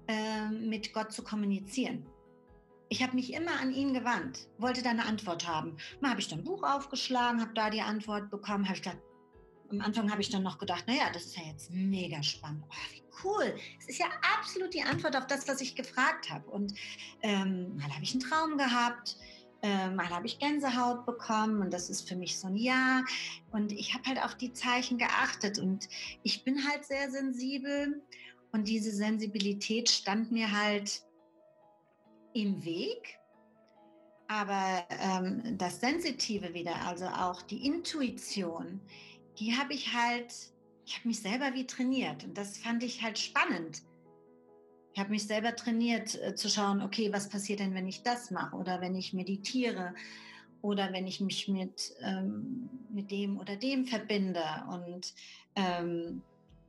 [0.09, 2.07] äh, mit Gott zu kommunizieren.
[2.89, 5.77] Ich habe mich immer an ihn gewandt, wollte da eine Antwort haben.
[6.01, 9.03] Mal habe ich dann ein Buch aufgeschlagen, habe da die Antwort bekommen, habe ich gedacht,
[9.73, 12.65] am Anfang habe ich dann noch gedacht, naja, das ist ja jetzt mega spannend.
[12.69, 13.55] Oh, wie cool.
[13.81, 14.07] Es ist ja
[14.39, 16.49] absolut die Antwort auf das, was ich gefragt habe.
[16.51, 16.75] Und
[17.23, 19.17] ähm, mal habe ich einen Traum gehabt,
[19.63, 23.03] äh, mal habe ich Gänsehaut bekommen und das ist für mich so ein Ja.
[23.51, 25.89] Und ich habe halt auf die Zeichen geachtet und
[26.23, 28.03] ich bin halt sehr sensibel
[28.53, 31.03] und diese Sensibilität stand mir halt
[32.35, 33.19] im Weg.
[34.29, 38.81] Aber ähm, das Sensitive wieder, also auch die Intuition,
[39.39, 40.33] die habe ich halt,
[40.85, 43.83] ich habe mich selber wie trainiert und das fand ich halt spannend.
[44.95, 48.31] Ich habe mich selber trainiert äh, zu schauen, okay, was passiert denn, wenn ich das
[48.31, 49.95] mache oder wenn ich meditiere
[50.61, 54.45] oder wenn ich mich mit, ähm, mit dem oder dem verbinde.
[54.71, 55.15] Und
[55.57, 56.23] ähm,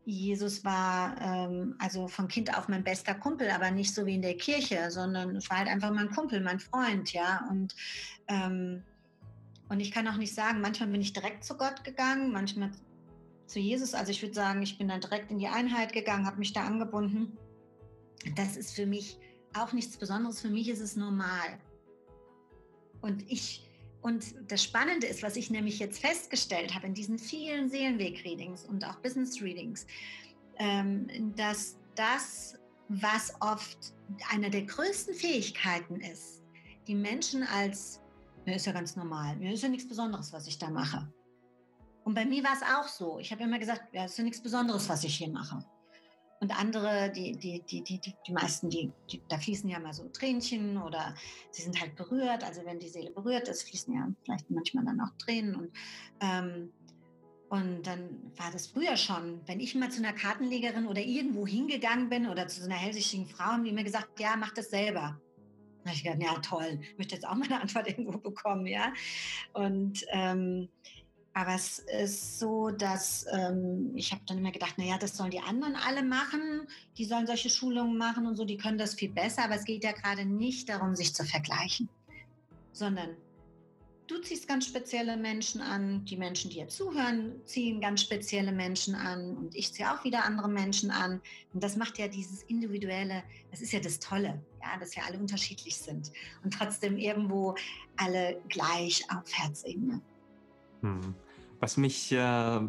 [0.05, 4.21] Jesus war ähm, also von Kind auf mein bester Kumpel, aber nicht so wie in
[4.21, 7.45] der Kirche, sondern es war halt einfach mein Kumpel, mein Freund, ja.
[7.49, 7.75] Und
[8.27, 8.83] ähm,
[9.69, 12.71] und ich kann auch nicht sagen, manchmal bin ich direkt zu Gott gegangen, manchmal
[13.47, 13.93] zu Jesus.
[13.93, 16.65] Also ich würde sagen, ich bin dann direkt in die Einheit gegangen, habe mich da
[16.65, 17.37] angebunden.
[18.35, 19.17] Das ist für mich
[19.53, 20.41] auch nichts Besonderes.
[20.41, 21.59] Für mich ist es normal.
[23.01, 23.67] Und ich,
[24.01, 28.85] und das Spannende ist, was ich nämlich jetzt festgestellt habe in diesen vielen Seelenweg-Readings und
[28.85, 29.85] auch Business-Readings,
[30.57, 33.77] ähm, dass das, was oft
[34.31, 36.43] eine der größten Fähigkeiten ist,
[36.87, 38.02] die Menschen als
[38.45, 39.35] mir ist ja ganz normal.
[39.37, 41.07] Mir ist ja nichts Besonderes, was ich da mache.
[42.03, 43.19] Und bei mir war es auch so.
[43.19, 45.63] Ich habe immer gesagt, ja, es ist ja nichts Besonderes, was ich hier mache.
[46.41, 49.93] Und andere, die, die, die, die, die, die meisten, die, die, da fließen ja mal
[49.93, 51.15] so Tränchen oder
[51.51, 52.43] sie sind halt berührt.
[52.43, 55.55] Also wenn die Seele berührt ist, fließen ja vielleicht manchmal dann auch Tränen.
[55.55, 55.71] Und,
[56.19, 56.73] ähm,
[57.47, 62.09] und dann war das früher schon, wenn ich mal zu einer Kartenlegerin oder irgendwo hingegangen
[62.09, 65.21] bin oder zu so einer hellsichtigen Frau, haben die mir gesagt, ja, mach das selber.
[65.83, 68.93] Da ich gedacht, ja toll, ich möchte jetzt auch mal eine Antwort irgendwo bekommen, ja.
[69.53, 70.69] Und ähm,
[71.35, 75.39] aber es ist so, dass ähm, ich habe dann immer gedacht, naja, das sollen die
[75.39, 76.67] anderen alle machen,
[76.97, 79.83] die sollen solche Schulungen machen und so, die können das viel besser, aber es geht
[79.83, 81.89] ja gerade nicht darum, sich zu vergleichen,
[82.71, 83.09] sondern
[84.07, 88.95] Du ziehst ganz spezielle Menschen an, die Menschen, die jetzt zuhören, ziehen ganz spezielle Menschen
[88.95, 91.21] an und ich ziehe auch wieder andere Menschen an.
[91.53, 95.17] Und das macht ja dieses Individuelle, das ist ja das Tolle, ja, dass wir alle
[95.17, 96.11] unterschiedlich sind
[96.43, 97.55] und trotzdem irgendwo
[97.95, 100.01] alle gleich auf Herzebene.
[100.81, 101.15] Hm.
[101.61, 102.59] Was mich äh,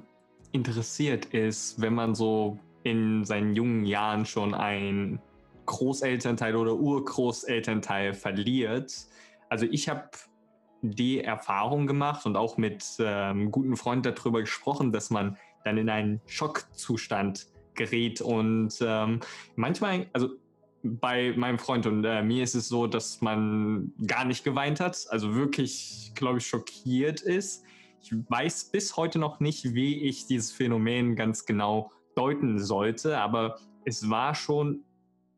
[0.52, 5.20] interessiert ist, wenn man so in seinen jungen Jahren schon ein
[5.66, 9.08] Großelternteil oder Urgroßelternteil verliert.
[9.48, 10.10] Also ich habe
[10.90, 15.88] die Erfahrung gemacht und auch mit ähm, guten Freunden darüber gesprochen, dass man dann in
[15.88, 19.20] einen Schockzustand gerät und ähm,
[19.56, 20.28] manchmal, also
[20.82, 25.06] bei meinem Freund und äh, mir ist es so, dass man gar nicht geweint hat,
[25.08, 27.64] also wirklich, glaube ich, schockiert ist.
[28.02, 33.58] Ich weiß bis heute noch nicht, wie ich dieses Phänomen ganz genau deuten sollte, aber
[33.86, 34.84] es war schon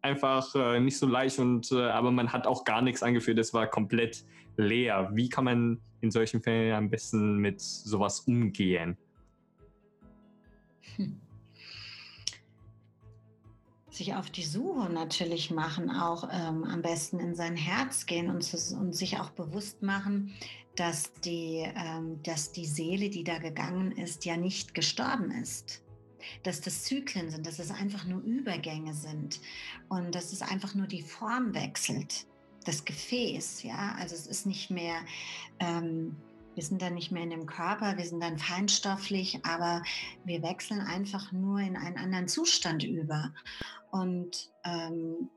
[0.02, 3.38] einfach äh, nicht so leicht und äh, aber man hat auch gar nichts angeführt.
[3.38, 4.24] Es war komplett
[4.56, 5.10] leer.
[5.14, 8.96] Wie kann man in solchen Fällen am besten mit sowas umgehen?
[10.96, 11.20] Hm
[13.96, 18.42] sich auf die Suche natürlich machen, auch ähm, am besten in sein Herz gehen und,
[18.42, 20.34] zu, und sich auch bewusst machen,
[20.76, 25.82] dass die, ähm, dass die Seele, die da gegangen ist, ja nicht gestorben ist.
[26.42, 29.40] Dass das Zyklen sind, dass es einfach nur Übergänge sind
[29.88, 32.26] und dass es einfach nur die Form wechselt,
[32.66, 33.94] das Gefäß, ja.
[33.98, 34.96] Also es ist nicht mehr,
[35.60, 36.16] ähm,
[36.54, 39.82] wir sind dann nicht mehr in dem Körper, wir sind dann feinstofflich, aber
[40.24, 43.32] wir wechseln einfach nur in einen anderen Zustand über.
[43.90, 45.28] Und ähm,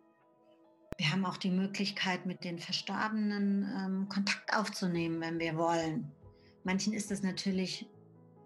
[0.98, 6.12] wir haben auch die Möglichkeit, mit den Verstorbenen ähm, Kontakt aufzunehmen, wenn wir wollen.
[6.64, 7.88] Manchen ist das natürlich,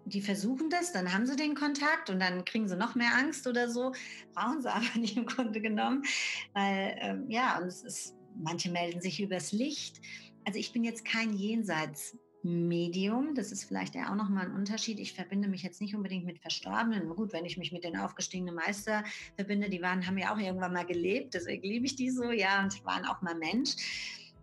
[0.04, 3.46] die versuchen das, dann haben sie den Kontakt und dann kriegen sie noch mehr Angst
[3.46, 3.92] oder so.
[4.34, 6.04] Brauchen sie aber nicht im Grunde genommen.
[6.52, 10.00] Weil, ähm, ja, und es ist, manche melden sich übers Licht.
[10.44, 13.34] Also ich bin jetzt kein Jenseits Medium.
[13.34, 15.00] Das ist vielleicht ja auch nochmal ein Unterschied.
[15.00, 17.08] Ich verbinde mich jetzt nicht unbedingt mit Verstorbenen.
[17.08, 19.02] Gut, wenn ich mich mit den aufgestiegenen Meister
[19.36, 22.62] verbinde, die waren, haben ja auch irgendwann mal gelebt, deswegen liebe ich die so, ja,
[22.62, 23.76] und waren auch mal Mensch.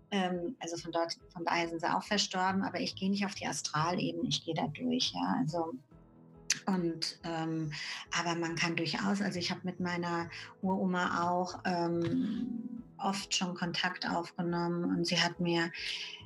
[0.10, 3.36] Ähm, also von dort, von daher sind sie auch verstorben, aber ich gehe nicht auf
[3.36, 5.36] die Astralebene, ich gehe da durch, ja.
[5.39, 5.73] Also
[6.65, 7.71] und ähm,
[8.17, 10.30] aber man kann durchaus, also ich habe mit meiner
[10.62, 15.71] Uroma auch ähm, oft schon Kontakt aufgenommen und sie hat mir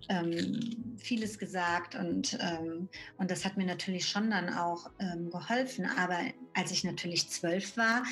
[0.09, 5.85] ähm, vieles gesagt und, ähm, und das hat mir natürlich schon dann auch ähm, geholfen.
[5.85, 6.19] Aber
[6.53, 8.03] als ich natürlich zwölf war,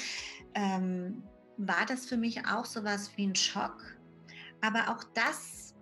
[0.55, 1.23] ähm,
[1.57, 3.95] war das für mich auch sowas wie ein Schock.
[4.61, 5.75] Aber auch das,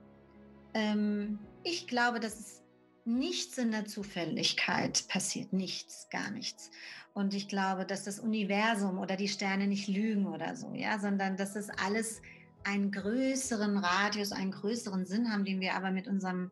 [0.74, 2.62] ähm, ich glaube, dass es
[3.06, 6.72] nichts in der Zufälligkeit passiert, nichts, gar nichts.
[7.14, 11.36] Und ich glaube, dass das Universum oder die Sterne nicht lügen oder so, ja, sondern
[11.36, 12.22] dass es alles
[12.64, 16.52] einen größeren Radius, einen größeren Sinn haben, den wir aber mit unserem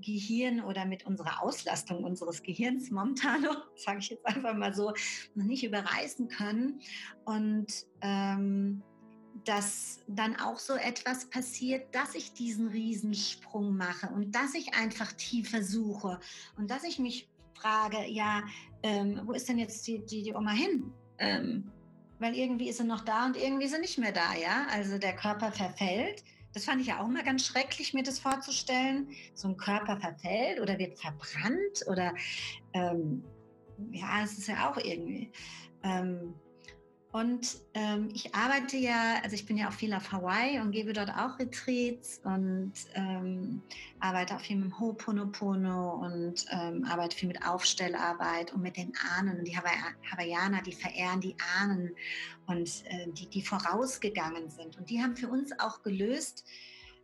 [0.00, 4.92] Gehirn oder mit unserer Auslastung unseres Gehirns momentan sage ich jetzt einfach mal so,
[5.34, 6.80] noch nicht überreißen können.
[7.24, 8.82] Und ähm,
[9.44, 15.12] dass dann auch so etwas passiert, dass ich diesen Riesensprung mache und dass ich einfach
[15.12, 16.18] tiefer suche
[16.56, 18.42] und dass ich mich frage, ja,
[18.82, 20.92] ähm, wo ist denn jetzt die, die, die Oma hin?
[21.18, 21.70] Ähm,
[22.18, 24.66] weil irgendwie ist sie noch da und irgendwie ist sie nicht mehr da, ja.
[24.70, 26.24] Also der Körper verfällt.
[26.52, 29.08] Das fand ich ja auch mal ganz schrecklich, mir das vorzustellen.
[29.34, 32.14] So ein Körper verfällt oder wird verbrannt oder
[32.72, 33.22] ähm,
[33.92, 35.30] ja, es ist ja auch irgendwie.
[35.82, 36.34] Ähm,
[37.16, 40.92] und ähm, ich arbeite ja, also ich bin ja auch viel auf Hawaii und gebe
[40.92, 43.62] dort auch Retreats und ähm,
[44.00, 49.44] arbeite auch viel mit Ho'oponopono und ähm, arbeite viel mit Aufstellarbeit und mit den Ahnen.
[49.44, 51.96] Die Hawaiianer, die verehren die Ahnen
[52.48, 54.76] und äh, die, die vorausgegangen sind.
[54.76, 56.44] Und die haben für uns auch gelöst,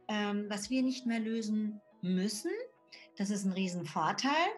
[0.08, 2.50] ähm, was wir nicht mehr lösen müssen.
[3.16, 4.50] Das ist ein Riesenvorteil.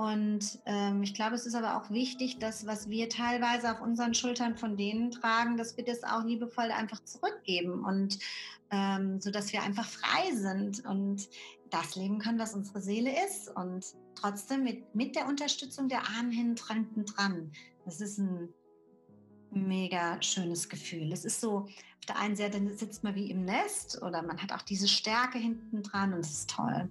[0.00, 4.14] Und ähm, ich glaube, es ist aber auch wichtig, dass was wir teilweise auf unseren
[4.14, 8.18] Schultern von denen tragen, dass wir das auch liebevoll einfach zurückgeben und
[8.70, 11.28] ähm, so, dass wir einfach frei sind und
[11.68, 13.84] das leben können, was unsere Seele ist und
[14.14, 17.52] trotzdem mit, mit der Unterstützung der Ahnen hinten dran.
[17.84, 18.48] Das ist ein
[19.50, 21.12] mega schönes Gefühl.
[21.12, 24.50] Es ist so, auf der einen Seite sitzt man wie im Nest oder man hat
[24.52, 26.90] auch diese Stärke hinten dran und es ist toll.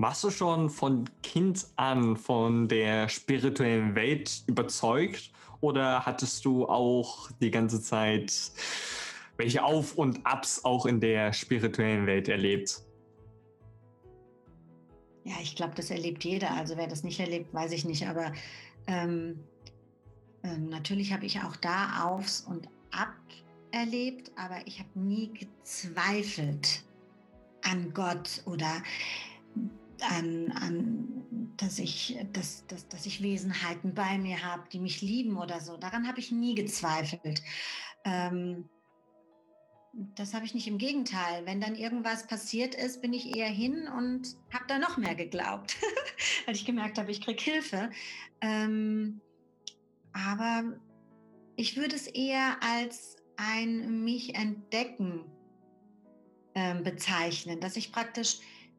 [0.00, 7.28] Warst du schon von Kind an von der spirituellen Welt überzeugt oder hattest du auch
[7.40, 8.52] die ganze Zeit
[9.38, 12.80] welche Auf- und Abs auch in der spirituellen Welt erlebt?
[15.24, 16.52] Ja, ich glaube, das erlebt jeder.
[16.52, 18.06] Also wer das nicht erlebt, weiß ich nicht.
[18.06, 18.30] Aber
[18.86, 19.40] ähm,
[20.44, 23.16] ähm, natürlich habe ich auch da Aufs und Ab
[23.72, 26.84] erlebt, aber ich habe nie gezweifelt
[27.64, 28.70] an Gott oder
[30.02, 35.36] an, an dass, ich, dass, dass, dass ich Wesenheiten bei mir habe, die mich lieben
[35.36, 35.76] oder so.
[35.76, 37.42] Daran habe ich nie gezweifelt.
[38.04, 38.68] Ähm,
[39.92, 41.44] das habe ich nicht im Gegenteil.
[41.44, 45.76] Wenn dann irgendwas passiert ist, bin ich eher hin und habe da noch mehr geglaubt,
[46.46, 47.90] weil ich gemerkt habe, ich kriege Hilfe.
[48.40, 49.20] Ähm,
[50.12, 50.78] aber
[51.56, 55.24] ich würde es eher als ein mich entdecken
[56.54, 58.38] ähm, bezeichnen, dass ich praktisch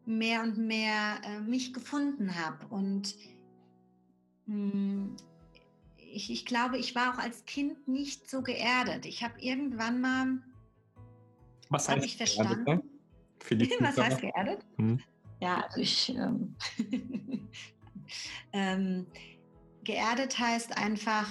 [0.10, 2.66] mehr und mehr äh, mich gefunden habe.
[2.68, 3.16] Und
[4.48, 5.16] mh, hm,
[5.98, 9.06] ich, ich, glaube, ich war auch als Kind nicht so geerdet.
[9.06, 10.40] Ich habe irgendwann mal,
[11.70, 13.80] was heißt ich verstanden, geerdet, ne?
[13.80, 14.66] Was heißt geerdet?
[14.78, 15.00] Hm.
[15.40, 16.56] Ja, also ich ähm,
[18.54, 19.06] ähm,
[19.84, 21.28] geerdet heißt einfach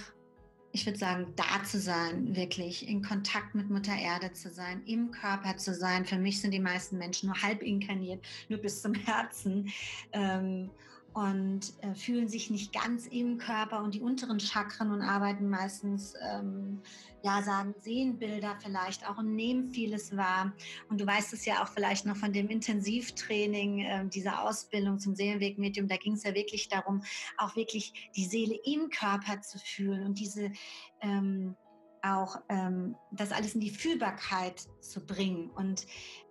[0.73, 5.11] ich würde sagen, da zu sein, wirklich in Kontakt mit Mutter Erde zu sein, im
[5.11, 6.05] Körper zu sein.
[6.05, 9.73] Für mich sind die meisten Menschen nur halb inkarniert, nur bis zum Herzen.
[10.13, 10.71] Ähm,
[11.15, 16.15] und äh, fühlen sich nicht ganz im Körper und die unteren Chakren und arbeiten meistens,
[16.31, 16.81] ähm,
[17.23, 20.53] ja, sagen, sehen Bilder vielleicht auch und nehmen vieles wahr.
[20.89, 25.15] Und du weißt es ja auch vielleicht noch von dem Intensivtraining, äh, dieser Ausbildung zum
[25.15, 27.03] Seelenwegmedium, da ging es ja wirklich darum,
[27.37, 30.53] auch wirklich die Seele im Körper zu fühlen und diese
[31.01, 31.57] ähm,
[32.03, 35.51] auch ähm, das alles in die Fühlbarkeit zu bringen.
[35.51, 35.87] Und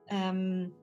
[0.08, 0.74] ähm,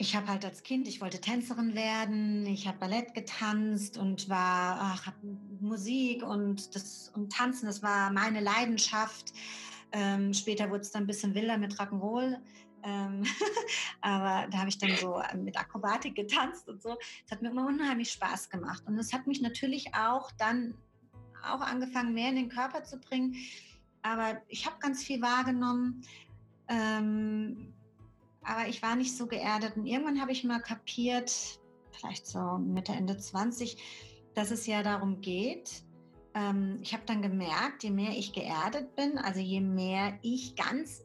[0.00, 4.78] ich habe halt als Kind, ich wollte Tänzerin werden, ich habe Ballett getanzt und war,
[4.80, 5.12] ach,
[5.60, 9.34] Musik und das und Tanzen, das war meine Leidenschaft.
[9.92, 12.38] Ähm, später wurde es dann ein bisschen wilder mit Rock'n'Roll.
[12.82, 13.24] Ähm,
[14.00, 16.96] aber da habe ich dann so äh, mit Akrobatik getanzt und so.
[17.26, 18.82] Es hat mir immer unheimlich Spaß gemacht.
[18.86, 20.72] Und es hat mich natürlich auch dann
[21.46, 23.36] auch angefangen, mehr in den Körper zu bringen.
[24.00, 26.02] Aber ich habe ganz viel wahrgenommen.
[26.68, 27.74] Ähm,
[28.50, 29.76] aber ich war nicht so geerdet.
[29.76, 31.60] Und irgendwann habe ich mal kapiert,
[31.92, 33.76] vielleicht so Mitte, Ende 20,
[34.34, 35.84] dass es ja darum geht,
[36.34, 41.04] ähm, ich habe dann gemerkt, je mehr ich geerdet bin, also je mehr ich ganz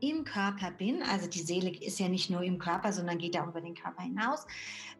[0.00, 3.44] im Körper bin, also die Seele ist ja nicht nur im Körper, sondern geht ja
[3.44, 4.46] auch über den Körper hinaus,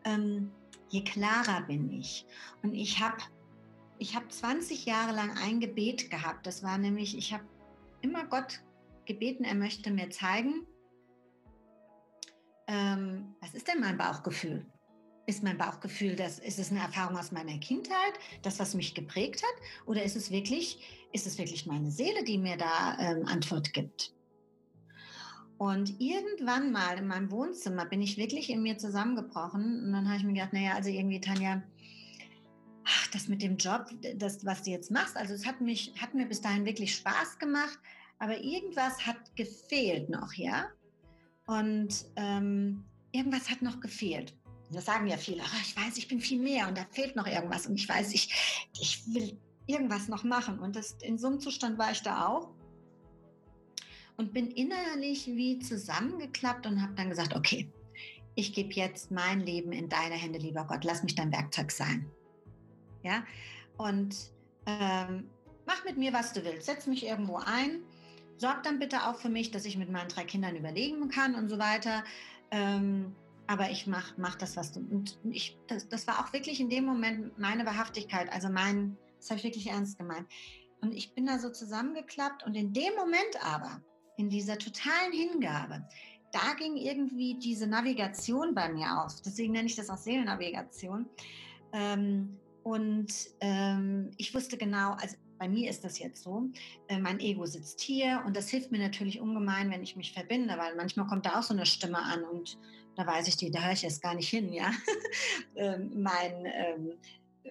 [0.05, 0.51] ähm,
[0.89, 2.27] je klarer bin ich.
[2.63, 3.19] Und ich habe
[3.99, 6.47] ich hab 20 Jahre lang ein Gebet gehabt.
[6.47, 7.45] Das war nämlich, ich habe
[8.03, 8.63] immer Gott
[9.07, 10.67] gebeten, er möchte mir zeigen,
[12.67, 14.65] ähm, was ist denn mein Bauchgefühl?
[15.27, 19.43] Ist mein Bauchgefühl, das, ist es eine Erfahrung aus meiner Kindheit, das, was mich geprägt
[19.43, 19.87] hat?
[19.87, 20.79] Oder ist es wirklich,
[21.13, 24.13] ist es wirklich meine Seele, die mir da ähm, Antwort gibt?
[25.59, 29.85] Und irgendwann mal in meinem Wohnzimmer bin ich wirklich in mir zusammengebrochen.
[29.85, 31.63] Und dann habe ich mir gedacht, naja, also irgendwie, Tanja,
[32.85, 36.15] ach, das mit dem Job, das, was du jetzt machst, also es hat, mich, hat
[36.15, 37.79] mir bis dahin wirklich Spaß gemacht,
[38.19, 40.67] aber irgendwas hat gefehlt noch, ja?
[41.47, 44.37] Und ähm, irgendwas hat noch gefehlt.
[44.73, 47.27] Das sagen ja viele, oh, ich weiß, ich bin viel mehr und da fehlt noch
[47.27, 50.59] irgendwas und ich weiß, ich, ich will irgendwas noch machen.
[50.59, 52.51] Und das, in so einem Zustand war ich da auch
[54.17, 57.71] und bin innerlich wie zusammengeklappt und habe dann gesagt, okay,
[58.35, 62.11] ich gebe jetzt mein Leben in deine Hände, lieber Gott, lass mich dein Werkzeug sein.
[63.03, 63.25] Ja,
[63.77, 64.17] und
[64.67, 65.31] ähm,
[65.65, 66.67] mach mit mir, was du willst.
[66.67, 67.83] Setz mich irgendwo ein
[68.39, 71.49] sorg dann bitte auch für mich, dass ich mit meinen drei Kindern überleben kann und
[71.49, 72.05] so weiter.
[72.51, 73.15] Ähm,
[73.47, 74.81] aber ich mach, mach das, was du.
[74.81, 79.31] Und ich, das, das war auch wirklich in dem Moment meine Wahrhaftigkeit, also mein, das
[79.31, 80.27] habe ich wirklich ernst gemeint.
[80.81, 83.81] Und ich bin da so zusammengeklappt und in dem Moment aber,
[84.17, 85.87] in dieser totalen Hingabe,
[86.33, 89.21] da ging irgendwie diese Navigation bei mir auf.
[89.23, 91.07] Deswegen nenne ich das auch Seelennavigation.
[91.73, 96.49] Ähm, und ähm, ich wusste genau, also bei mir ist das jetzt so,
[96.89, 100.57] äh, mein Ego sitzt hier und das hilft mir natürlich ungemein, wenn ich mich verbinde,
[100.59, 102.59] weil manchmal kommt da auch so eine Stimme an und
[102.97, 104.71] da weiß ich die, da höre ich jetzt gar nicht hin, ja.
[105.57, 106.93] ähm, mein, ähm,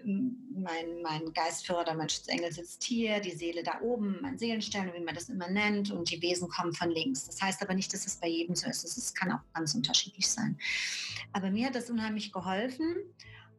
[0.04, 5.04] mein, mein Geistführer oder mein Schutzengel sitzt hier, die Seele da oben, mein Seelenstern, wie
[5.04, 7.26] man das immer nennt, und die Wesen kommen von links.
[7.26, 8.84] Das heißt aber nicht, dass es bei jedem so ist.
[8.84, 10.58] Es kann auch ganz unterschiedlich sein.
[11.34, 12.95] Aber mir hat das unheimlich geholfen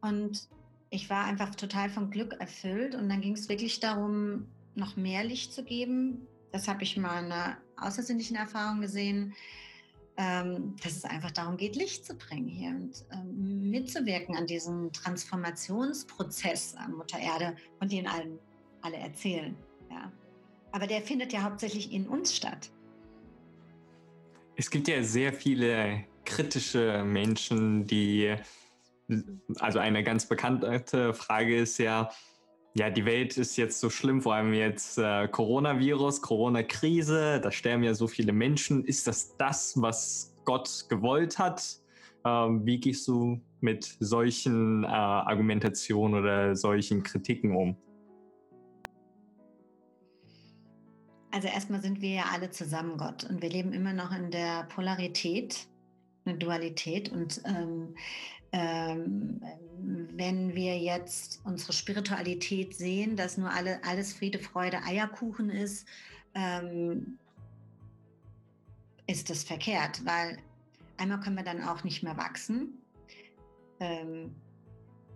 [0.01, 0.47] und
[0.89, 5.23] ich war einfach total von Glück erfüllt und dann ging es wirklich darum, noch mehr
[5.23, 6.27] Licht zu geben.
[6.51, 9.33] Das habe ich mal in einer außersinnlichen Erfahrung gesehen,
[10.17, 14.91] ähm, dass es einfach darum geht, Licht zu bringen hier und ähm, mitzuwirken an diesem
[14.91, 18.39] Transformationsprozess an Mutter Erde, von dem allen
[18.81, 19.55] alle erzählen.
[19.91, 20.11] Ja.
[20.71, 22.71] Aber der findet ja hauptsächlich in uns statt.
[24.55, 28.35] Es gibt ja sehr viele kritische Menschen, die
[29.59, 32.09] also eine ganz bekannte Frage ist ja,
[32.73, 37.83] ja, die Welt ist jetzt so schlimm, vor allem jetzt äh, Coronavirus, Corona-Krise, da sterben
[37.83, 38.85] ja so viele Menschen.
[38.85, 41.79] Ist das das, was Gott gewollt hat?
[42.23, 47.75] Ähm, wie gehst du mit solchen äh, Argumentationen oder solchen Kritiken um?
[51.31, 54.63] Also erstmal sind wir ja alle zusammen Gott und wir leben immer noch in der
[54.63, 55.67] Polarität,
[56.25, 57.95] eine Dualität und ähm,
[58.51, 59.41] ähm,
[60.15, 65.87] wenn wir jetzt unsere Spiritualität sehen, dass nur alle, alles Friede, Freude, Eierkuchen ist,
[66.33, 67.17] ähm,
[69.07, 70.37] ist das verkehrt, weil
[70.97, 72.81] einmal können wir dann auch nicht mehr wachsen.
[73.79, 74.35] Ähm,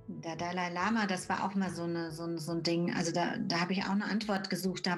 [0.08, 3.12] der Dalai Lama, das war auch mal so, eine, so, ein, so ein Ding, also
[3.12, 4.98] da, da habe ich auch eine Antwort gesucht, da,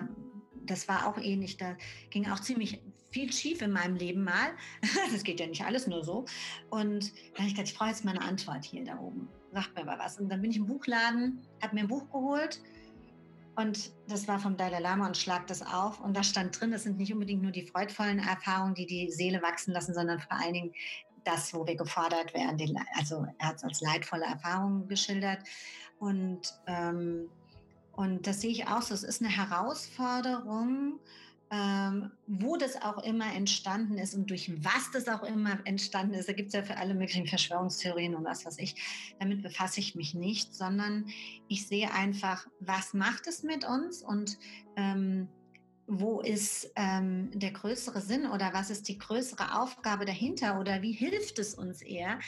[0.65, 1.75] das war auch ähnlich, da
[2.09, 2.81] ging auch ziemlich
[3.13, 4.51] viel schief in meinem Leben mal.
[5.11, 6.25] Das geht ja nicht alles nur so.
[6.69, 9.29] Und da habe ich gedacht, ich brauche jetzt mal eine Antwort hier da oben.
[9.53, 10.19] Sagt mir mal was.
[10.19, 12.59] Und dann bin ich im Buchladen, habe mir ein Buch geholt
[13.55, 15.99] Und das war vom Dalai Lama und schlag das auf.
[15.99, 19.41] Und da stand drin, das sind nicht unbedingt nur die freudvollen Erfahrungen, die die Seele
[19.43, 20.73] wachsen lassen, sondern vor allen Dingen
[21.23, 22.75] das, wo wir gefordert werden.
[22.95, 25.39] Also er hat es als leidvolle Erfahrungen geschildert.
[25.99, 27.29] Und, ähm,
[27.93, 28.93] und das sehe ich auch so.
[28.93, 30.99] Es ist eine Herausforderung,
[31.51, 36.27] ähm, wo das auch immer entstanden ist und durch was das auch immer entstanden ist.
[36.27, 38.75] Da gibt es ja für alle möglichen Verschwörungstheorien und was weiß ich.
[39.19, 41.05] Damit befasse ich mich nicht, sondern
[41.47, 44.39] ich sehe einfach, was macht es mit uns und
[44.75, 45.27] ähm,
[45.87, 50.93] wo ist ähm, der größere Sinn oder was ist die größere Aufgabe dahinter oder wie
[50.93, 52.19] hilft es uns eher?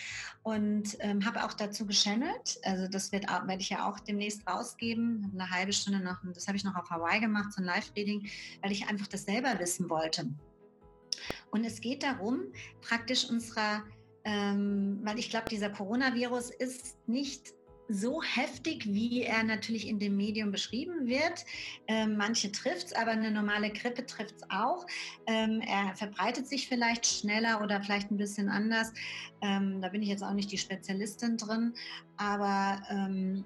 [0.43, 2.59] Und ähm, habe auch dazu geschannelt.
[2.63, 5.31] Also das wird werde ich ja auch demnächst rausgeben.
[5.33, 8.27] Eine halbe Stunde noch, das habe ich noch auf Hawaii gemacht, so ein Live-Reading,
[8.61, 10.27] weil ich einfach das selber wissen wollte.
[11.51, 12.51] Und es geht darum,
[12.81, 13.83] praktisch unserer,
[14.25, 17.53] ähm, weil ich glaube, dieser Coronavirus ist nicht
[17.87, 21.45] so heftig, wie er natürlich in dem Medium beschrieben wird.
[21.87, 24.85] Ähm, manche trifft es, aber eine normale Grippe trifft es auch.
[25.27, 28.91] Ähm, er verbreitet sich vielleicht schneller oder vielleicht ein bisschen anders.
[29.41, 31.73] Ähm, da bin ich jetzt auch nicht die Spezialistin drin,
[32.17, 33.45] aber ähm,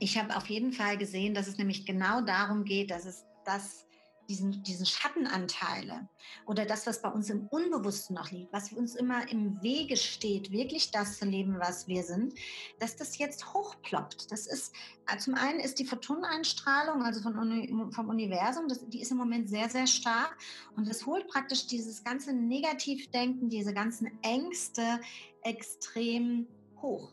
[0.00, 3.87] ich habe auf jeden Fall gesehen, dass es nämlich genau darum geht, dass es das
[4.28, 6.08] diesen, diesen Schattenanteile
[6.46, 10.50] oder das, was bei uns im Unbewussten noch liegt, was uns immer im Wege steht,
[10.50, 12.34] wirklich das zu leben, was wir sind,
[12.78, 14.30] dass das jetzt hochploppt.
[14.30, 14.74] Das ist,
[15.06, 19.48] äh, zum einen ist die Photoneneinstrahlung, also von, vom Universum, das, die ist im Moment
[19.48, 20.36] sehr, sehr stark
[20.76, 25.00] und das holt praktisch dieses ganze Negativdenken, diese ganzen Ängste
[25.42, 26.46] extrem
[26.80, 27.12] hoch.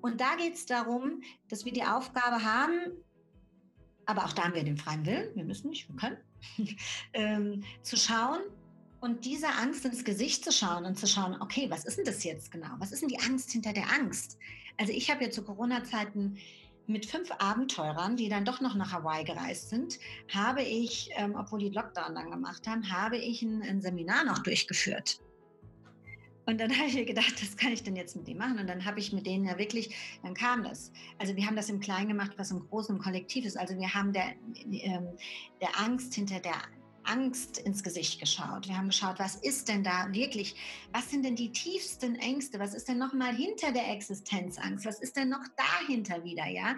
[0.00, 2.92] Und da geht es darum, dass wir die Aufgabe haben,
[4.08, 6.16] aber auch da haben wir den freien Willen, wir müssen nicht, wir können,
[7.12, 8.40] ähm, zu schauen
[9.00, 12.24] und dieser Angst ins Gesicht zu schauen und zu schauen, okay, was ist denn das
[12.24, 12.70] jetzt genau?
[12.78, 14.38] Was ist denn die Angst hinter der Angst?
[14.78, 16.38] Also ich habe ja zu Corona-Zeiten
[16.86, 19.98] mit fünf Abenteurern, die dann doch noch nach Hawaii gereist sind,
[20.32, 24.38] habe ich, ähm, obwohl die Lockdown dann gemacht haben, habe ich ein, ein Seminar noch
[24.38, 25.20] durchgeführt.
[26.48, 28.58] Und dann habe ich mir gedacht, was kann ich denn jetzt mit dem machen?
[28.58, 30.90] Und dann habe ich mit denen ja wirklich, dann kam das.
[31.18, 33.58] Also wir haben das im Kleinen gemacht, was im Großen im Kollektiv ist.
[33.58, 35.08] Also wir haben der, ähm,
[35.60, 36.56] der Angst hinter der
[37.04, 38.66] Angst ins Gesicht geschaut.
[38.66, 40.54] Wir haben geschaut, was ist denn da wirklich,
[40.92, 42.58] was sind denn die tiefsten Ängste?
[42.58, 44.84] Was ist denn noch mal hinter der Existenzangst?
[44.84, 46.76] Was ist denn noch dahinter wieder, ja?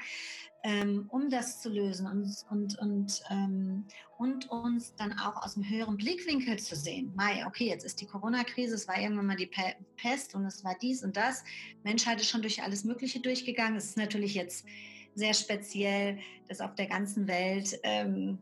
[0.63, 3.85] Ähm, um das zu lösen und, und, und, ähm,
[4.19, 7.13] und uns dann auch aus einem höheren Blickwinkel zu sehen.
[7.17, 9.51] Mai, okay, jetzt ist die Corona-Krise, es war irgendwann mal die
[9.97, 11.45] Pest und es war dies und das.
[11.83, 13.77] Menschheit ist schon durch alles Mögliche durchgegangen.
[13.77, 14.67] Es ist natürlich jetzt
[15.15, 18.39] sehr speziell, dass auf der ganzen Welt, ähm,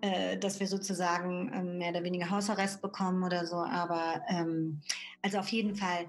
[0.00, 3.56] äh, dass wir sozusagen ähm, mehr oder weniger Hausarrest bekommen oder so.
[3.56, 4.80] Aber ähm,
[5.22, 6.06] also auf jeden Fall,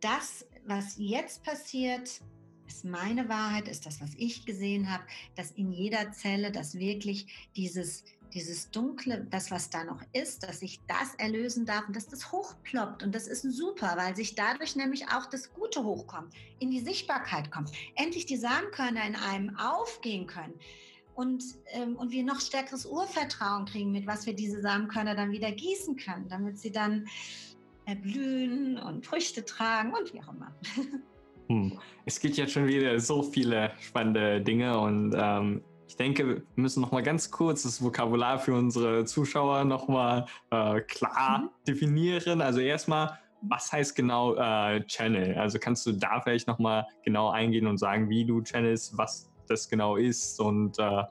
[0.00, 2.20] das, was jetzt passiert,
[2.68, 5.02] ist meine Wahrheit, ist das, was ich gesehen habe,
[5.34, 8.04] dass in jeder Zelle, dass wirklich dieses,
[8.34, 12.30] dieses Dunkle, das, was da noch ist, dass sich das erlösen darf und dass das
[12.30, 13.02] hochploppt.
[13.02, 17.50] Und das ist super, weil sich dadurch nämlich auch das Gute hochkommt, in die Sichtbarkeit
[17.50, 17.72] kommt.
[17.96, 20.54] Endlich die Samenkörner in einem aufgehen können.
[21.14, 21.42] Und,
[21.72, 25.96] ähm, und wir noch stärkeres Urvertrauen kriegen, mit was wir diese Samenkörner dann wieder gießen
[25.96, 27.08] können, damit sie dann
[27.86, 30.54] erblühen und Früchte tragen und wie auch immer.
[31.48, 31.78] Hm.
[32.04, 36.82] Es gibt jetzt schon wieder so viele spannende Dinge und ähm, ich denke, wir müssen
[36.82, 41.50] noch mal ganz kurz das Vokabular für unsere Zuschauer noch mal äh, klar mhm.
[41.66, 42.42] definieren.
[42.42, 45.38] Also erstmal, was heißt genau äh, Channel?
[45.38, 49.32] Also kannst du da vielleicht noch mal genau eingehen und sagen, wie du channelst, was
[49.48, 51.04] das genau ist und äh,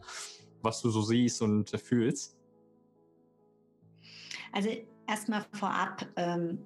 [0.61, 2.37] was du so siehst und fühlst?
[4.51, 4.69] Also
[5.07, 6.59] erstmal vorab, ähm,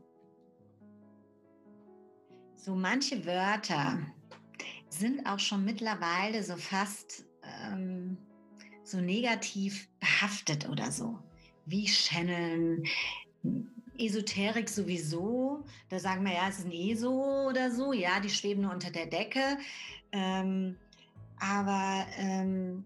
[2.62, 4.00] so manche Wörter
[4.90, 8.18] sind auch schon mittlerweile so fast ähm,
[8.84, 11.18] so negativ behaftet oder so,
[11.66, 12.84] wie Channeln,
[13.98, 15.66] Esoterik sowieso.
[15.90, 18.92] Da sagen wir ja, es ist ein ESO oder so, ja, die schweben nur unter
[18.92, 19.58] der Decke.
[20.12, 20.78] Ähm,
[21.40, 22.84] aber ähm,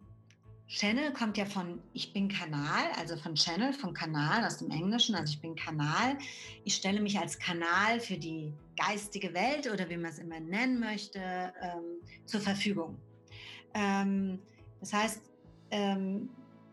[0.67, 5.13] Channel kommt ja von ich bin Kanal, also von Channel, von Kanal aus dem Englischen,
[5.15, 6.17] also ich bin Kanal.
[6.63, 10.79] Ich stelle mich als Kanal für die geistige Welt oder wie man es immer nennen
[10.79, 12.97] möchte, ähm, zur Verfügung.
[13.75, 14.39] Ähm,
[14.79, 15.21] das heißt,
[15.69, 16.29] ähm,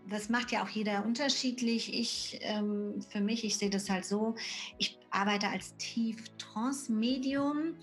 [0.08, 1.92] das macht ja auch jeder unterschiedlich.
[1.92, 4.34] Ich, ähm, für mich, ich sehe das halt so,
[4.78, 7.74] ich arbeite als Tief-Trance-Medium.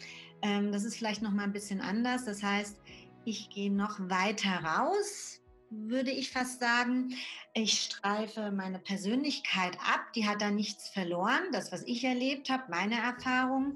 [0.41, 2.25] Ähm, das ist vielleicht noch mal ein bisschen anders.
[2.25, 2.77] Das heißt,
[3.25, 5.39] ich gehe noch weiter raus
[5.69, 7.15] würde ich fast sagen.
[7.53, 12.63] Ich streife meine Persönlichkeit ab, die hat da nichts verloren, das, was ich erlebt habe,
[12.69, 13.75] meine Erfahrung,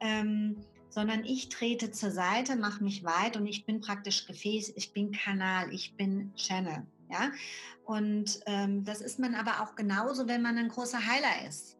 [0.00, 0.56] ähm,
[0.90, 5.12] sondern ich trete zur Seite, mache mich weit und ich bin praktisch Gefäß, ich bin
[5.12, 6.86] Kanal, ich bin Channel.
[7.10, 7.32] Ja?
[7.84, 11.75] Und ähm, das ist man aber auch genauso, wenn man ein großer Heiler ist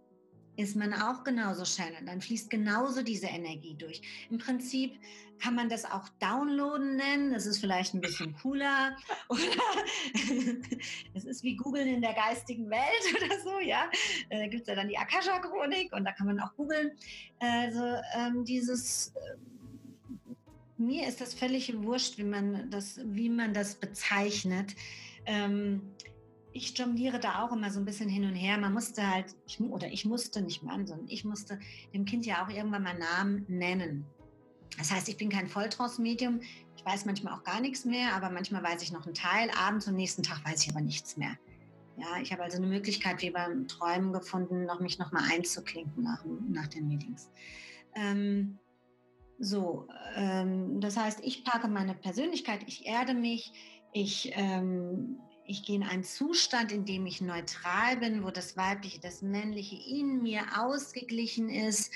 [0.56, 2.04] ist man auch genauso Channel.
[2.04, 4.00] Dann fließt genauso diese Energie durch.
[4.30, 4.98] Im Prinzip
[5.38, 7.32] kann man das auch Downloaden nennen.
[7.32, 8.96] Das ist vielleicht ein bisschen cooler.
[9.28, 9.42] Oder
[11.14, 12.82] es ist wie Googeln in der geistigen Welt
[13.16, 13.90] oder so, ja.
[14.30, 16.92] Äh, da gibt es ja dann die Akasha-Chronik und da kann man auch googeln.
[17.38, 19.36] Also ähm, dieses äh,
[20.78, 24.74] mir ist das völlig wurscht, wie man das, wie man das bezeichnet.
[25.24, 25.82] Ähm,
[26.56, 28.56] ich jongliere da auch immer so ein bisschen hin und her.
[28.58, 31.58] Man musste halt, ich, oder ich musste nicht Mann, sondern ich musste
[31.92, 34.06] dem Kind ja auch irgendwann mal Namen nennen.
[34.78, 36.40] Das heißt, ich bin kein Volltrance-Medium.
[36.76, 39.50] Ich weiß manchmal auch gar nichts mehr, aber manchmal weiß ich noch einen Teil.
[39.58, 41.36] Abends und nächsten Tag weiß ich aber nichts mehr.
[41.98, 46.02] Ja, ich habe also eine Möglichkeit, wie beim Träumen gefunden, noch mich noch mal einzuklinken
[46.02, 47.30] nach, nach den Meetings.
[47.94, 48.58] Ähm,
[49.38, 53.52] so, ähm, das heißt, ich packe meine Persönlichkeit, ich erde mich,
[53.92, 59.00] ich ähm, ich gehe in einen Zustand, in dem ich neutral bin, wo das Weibliche,
[59.00, 61.92] das Männliche in mir ausgeglichen ist,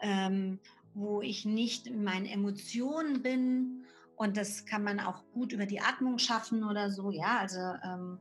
[0.00, 0.58] ähm,
[0.94, 3.84] wo ich nicht in meinen Emotionen bin.
[4.16, 8.18] Und das kann man auch gut über die Atmung schaffen oder so, ja, also ähm,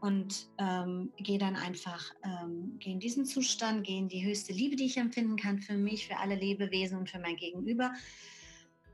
[0.00, 4.76] und ähm, gehe dann einfach, ähm, gehe in diesen Zustand, gehe in die höchste Liebe,
[4.76, 7.92] die ich empfinden kann für mich, für alle Lebewesen und für mein Gegenüber.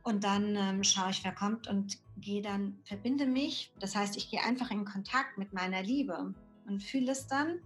[0.05, 3.73] Und dann ähm, schaue ich, wer kommt und gehe dann, verbinde mich.
[3.79, 6.35] Das heißt, ich gehe einfach in Kontakt mit meiner Liebe
[6.67, 7.61] und fühle es dann.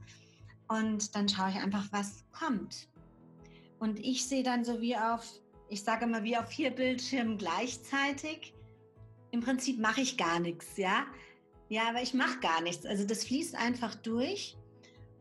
[0.69, 2.89] Und dann schaue ich einfach, was kommt.
[3.79, 5.25] Und ich sehe dann so wie auf,
[5.69, 8.55] ich sage immer, wie auf vier Bildschirmen gleichzeitig.
[9.31, 11.07] Im Prinzip mache ich gar nichts, ja.
[11.69, 12.87] Ja, aber ich mache gar nichts.
[12.87, 14.57] Also das fließt einfach durch.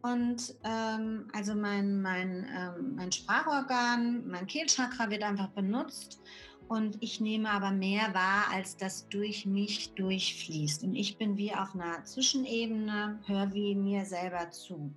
[0.02, 6.20] Und ähm, also mein, mein, ähm, mein Sprachorgan, mein Kehlchakra wird einfach benutzt
[6.68, 10.84] und ich nehme aber mehr wahr, als das durch mich durchfließt.
[10.84, 14.94] Und ich bin wie auf einer Zwischenebene, höre wie mir selber zu.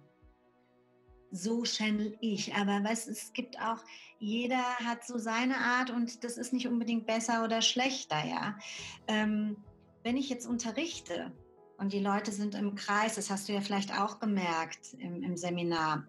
[1.31, 2.55] So channel ich.
[2.55, 3.85] Aber was, es gibt auch,
[4.19, 8.59] jeder hat so seine Art und das ist nicht unbedingt besser oder schlechter, ja.
[9.07, 9.57] Ähm,
[10.03, 11.33] wenn ich jetzt unterrichte,
[11.79, 15.37] und die Leute sind im Kreis, das hast du ja vielleicht auch gemerkt im, im
[15.37, 16.07] Seminar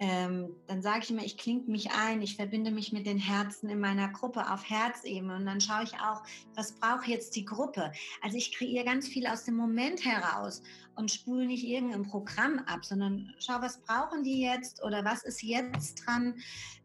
[0.00, 3.68] ähm, dann sage ich immer, ich klinge mich ein, ich verbinde mich mit den Herzen
[3.68, 6.22] in meiner Gruppe auf Herzebene und dann schaue ich auch,
[6.54, 7.92] was braucht jetzt die Gruppe.
[8.22, 10.62] Also ich kreiere ganz viel aus dem Moment heraus
[10.96, 15.42] und spule nicht irgendein Programm ab, sondern schau, was brauchen die jetzt oder was ist
[15.42, 16.34] jetzt dran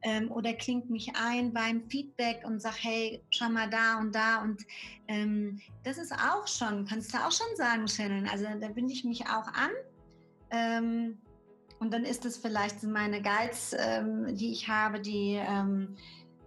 [0.01, 4.41] ähm, oder klingt mich ein beim Feedback und sag, hey, schau mal da und da
[4.41, 4.61] und
[5.07, 9.05] ähm, das ist auch schon, kannst du auch schon sagen, Shannon, also da binde ich
[9.05, 9.71] mich auch an.
[11.85, 15.95] Und dann ist es vielleicht meine Guides, ähm, die ich habe, die ähm,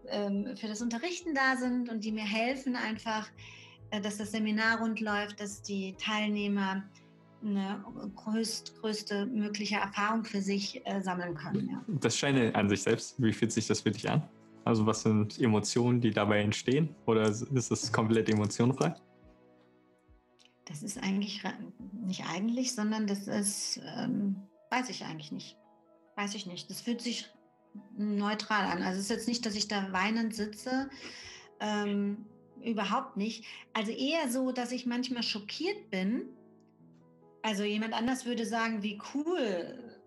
[0.09, 3.28] ähm, für das Unterrichten da sind und die mir helfen einfach,
[3.91, 6.82] äh, dass das Seminar rund läuft, dass die Teilnehmer
[7.41, 7.84] eine
[8.16, 11.68] größt, größte mögliche Erfahrung für sich äh, sammeln können.
[11.70, 11.84] Ja.
[11.86, 14.28] Das Scheine an sich selbst, wie fühlt sich das für dich an?
[14.64, 16.97] Also was sind Emotionen, die dabei entstehen?
[17.07, 18.93] Oder ist es komplett emotionfrei?
[20.64, 21.45] Das ist eigentlich
[21.93, 24.34] nicht eigentlich, sondern das ist ähm,
[24.70, 25.56] Weiß ich eigentlich nicht.
[26.16, 26.70] Weiß ich nicht.
[26.70, 27.28] Das fühlt sich
[27.96, 28.82] neutral an.
[28.82, 30.90] Also es ist jetzt nicht, dass ich da weinend sitze.
[31.60, 32.26] Ähm,
[32.62, 33.44] überhaupt nicht.
[33.72, 36.28] Also eher so, dass ich manchmal schockiert bin.
[37.42, 39.98] Also jemand anders würde sagen, wie cool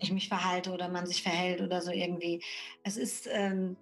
[0.00, 2.42] ich mich verhalte oder man sich verhält oder so irgendwie.
[2.82, 3.76] Es ist, ähm,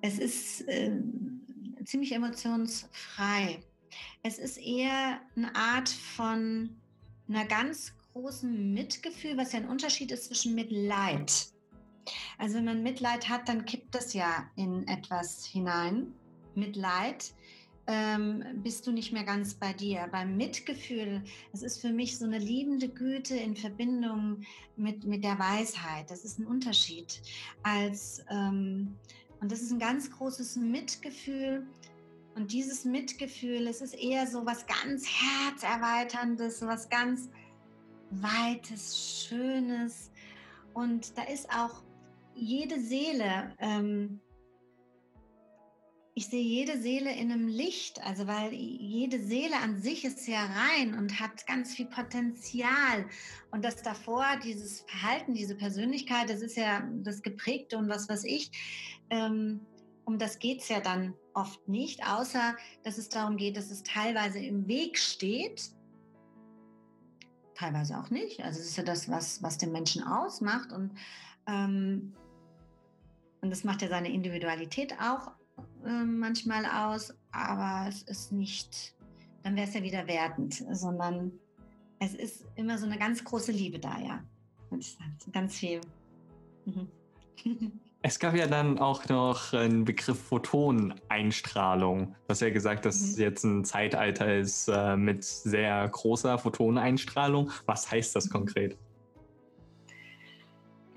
[0.00, 1.44] es ist ähm,
[1.84, 3.60] ziemlich emotionsfrei.
[4.22, 6.76] Es ist eher eine Art von
[7.28, 11.52] einer ganz großen Mitgefühl, was ja ein Unterschied ist zwischen Mitleid.
[12.38, 16.12] Also wenn man Mitleid hat, dann kippt das ja in etwas hinein.
[16.54, 17.32] Mitleid
[17.86, 20.08] ähm, bist du nicht mehr ganz bei dir.
[20.10, 24.42] Beim Mitgefühl, das ist für mich so eine liebende Güte in Verbindung
[24.76, 26.10] mit, mit der Weisheit.
[26.10, 27.20] Das ist ein Unterschied.
[27.62, 28.96] Als, ähm,
[29.40, 31.66] und das ist ein ganz großes Mitgefühl.
[32.34, 37.28] Und dieses Mitgefühl, es ist eher so was ganz Herzerweiterndes, was ganz
[38.10, 40.10] Weites, Schönes.
[40.74, 41.82] Und da ist auch
[42.34, 44.20] jede Seele, ähm,
[46.18, 50.46] ich sehe jede Seele in einem Licht, also weil jede Seele an sich ist ja
[50.46, 53.06] rein und hat ganz viel Potenzial.
[53.52, 58.24] Und das davor, dieses Verhalten, diese Persönlichkeit, das ist ja das Geprägte und was weiß
[58.24, 58.50] ich.
[59.10, 59.60] Ähm,
[60.06, 63.84] um das geht es ja dann oft nicht, außer dass es darum geht, dass es
[63.84, 65.70] teilweise im Weg steht
[67.58, 68.44] teilweise auch nicht.
[68.44, 70.72] Also es ist ja das, was, was den Menschen ausmacht.
[70.72, 70.92] Und
[71.46, 72.14] ähm,
[73.40, 75.32] Und das macht ja seine Individualität auch
[75.84, 78.94] äh, manchmal aus, aber es ist nicht,
[79.42, 81.32] dann wäre es ja wieder wertend, sondern
[82.00, 84.22] es ist immer so eine ganz große Liebe da, ja.
[85.32, 85.80] Ganz viel.
[86.64, 86.88] Mhm.
[88.08, 92.06] Es gab ja dann auch noch einen Begriff Photoneinstrahlung.
[92.06, 93.20] Du hast ja gesagt, dass mhm.
[93.22, 97.50] jetzt ein Zeitalter ist äh, mit sehr großer Photoneinstrahlung.
[97.66, 98.78] Was heißt das konkret?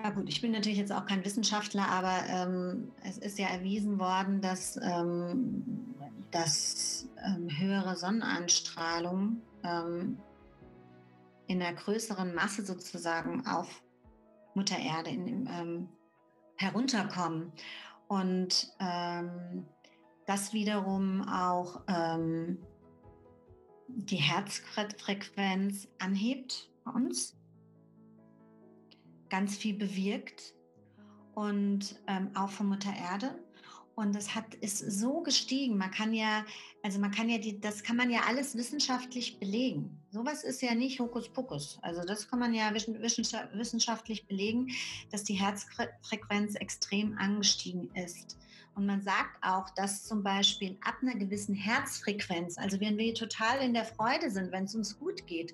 [0.02, 4.00] Ja gut, ich bin natürlich jetzt auch kein Wissenschaftler, aber ähm, es ist ja erwiesen
[4.00, 5.66] worden, dass, ähm,
[6.32, 10.18] dass ähm, höhere Sonneneinstrahlung ähm,
[11.48, 13.84] in einer größeren Masse sozusagen auf
[14.56, 15.90] Mutter Erde in, ähm,
[16.62, 17.52] herunterkommen.
[18.08, 19.66] Und ähm,
[20.26, 21.82] das wiederum auch
[23.88, 27.36] die Herzfrequenz anhebt bei uns
[29.32, 30.54] ganz viel bewirkt
[31.34, 33.41] und ähm, auch von Mutter Erde.
[33.96, 35.78] Und das hat, ist so gestiegen.
[35.78, 36.46] Man kann ja,
[36.82, 40.00] also man kann ja die, das kann man ja alles wissenschaftlich belegen.
[40.10, 41.80] Sowas ist ja nicht Hokuspokus.
[41.82, 44.70] Also das kann man ja wissenschaftlich belegen,
[45.12, 48.38] dass die Herzfrequenz extrem angestiegen ist.
[48.76, 53.62] Und man sagt auch, dass zum Beispiel ab einer gewissen Herzfrequenz, also wenn wir total
[53.62, 55.54] in der Freude sind, wenn es uns gut geht,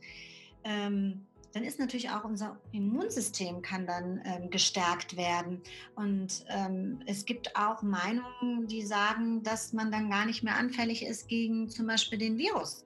[0.63, 5.61] ähm, dann ist natürlich auch unser Immunsystem kann dann ähm, gestärkt werden.
[5.95, 11.05] Und ähm, es gibt auch Meinungen, die sagen, dass man dann gar nicht mehr anfällig
[11.05, 12.85] ist gegen zum Beispiel den Virus,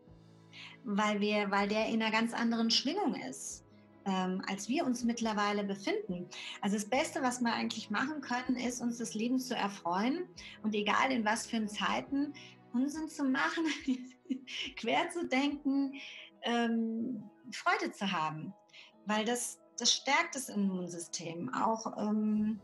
[0.83, 3.65] weil, wir, weil der in einer ganz anderen Schwingung ist.
[4.03, 6.25] Ähm, als wir uns mittlerweile befinden.
[6.59, 10.23] Also das Beste, was wir eigentlich machen können, ist, uns das Leben zu erfreuen
[10.63, 12.33] und egal in was für Zeiten,
[12.73, 13.65] Unsinn zu machen,
[14.75, 15.93] quer zu denken,
[16.43, 18.53] ähm, Freude zu haben
[19.05, 21.53] weil das, das stärkt das Immunsystem.
[21.53, 22.59] Auch ähm,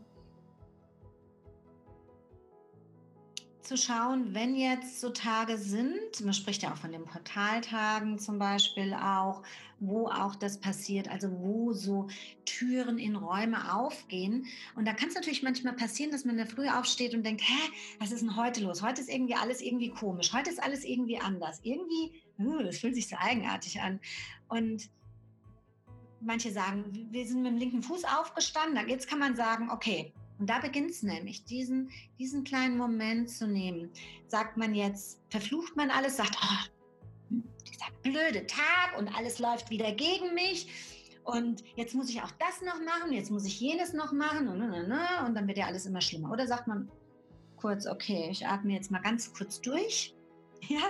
[3.62, 8.38] zu schauen, wenn jetzt so Tage sind, man spricht ja auch von den Portaltagen zum
[8.38, 9.42] Beispiel auch,
[9.78, 12.08] wo auch das passiert, also wo so
[12.46, 14.46] Türen in Räume aufgehen.
[14.74, 17.70] Und da kann es natürlich manchmal passieren, dass man da früh aufsteht und denkt, hä,
[18.00, 18.82] was ist denn heute los?
[18.82, 21.60] Heute ist irgendwie alles irgendwie komisch, heute ist alles irgendwie anders.
[21.62, 24.00] Irgendwie, uh, das fühlt sich so eigenartig an.
[24.48, 24.90] Und
[26.20, 28.88] manche sagen, wir sind mit dem linken Fuß aufgestanden.
[28.88, 33.46] Jetzt kann man sagen, okay, und da beginnt es nämlich, diesen, diesen kleinen Moment zu
[33.46, 33.90] nehmen.
[34.28, 39.92] Sagt man jetzt, verflucht man alles, sagt, oh, dieser blöde Tag und alles läuft wieder
[39.92, 40.68] gegen mich.
[41.24, 44.62] Und jetzt muss ich auch das noch machen, jetzt muss ich jenes noch machen und,
[44.62, 44.92] und, und,
[45.26, 46.30] und dann wird ja alles immer schlimmer.
[46.30, 46.88] Oder sagt man
[47.56, 50.14] kurz, okay, ich atme jetzt mal ganz kurz durch.
[50.68, 50.82] Ja,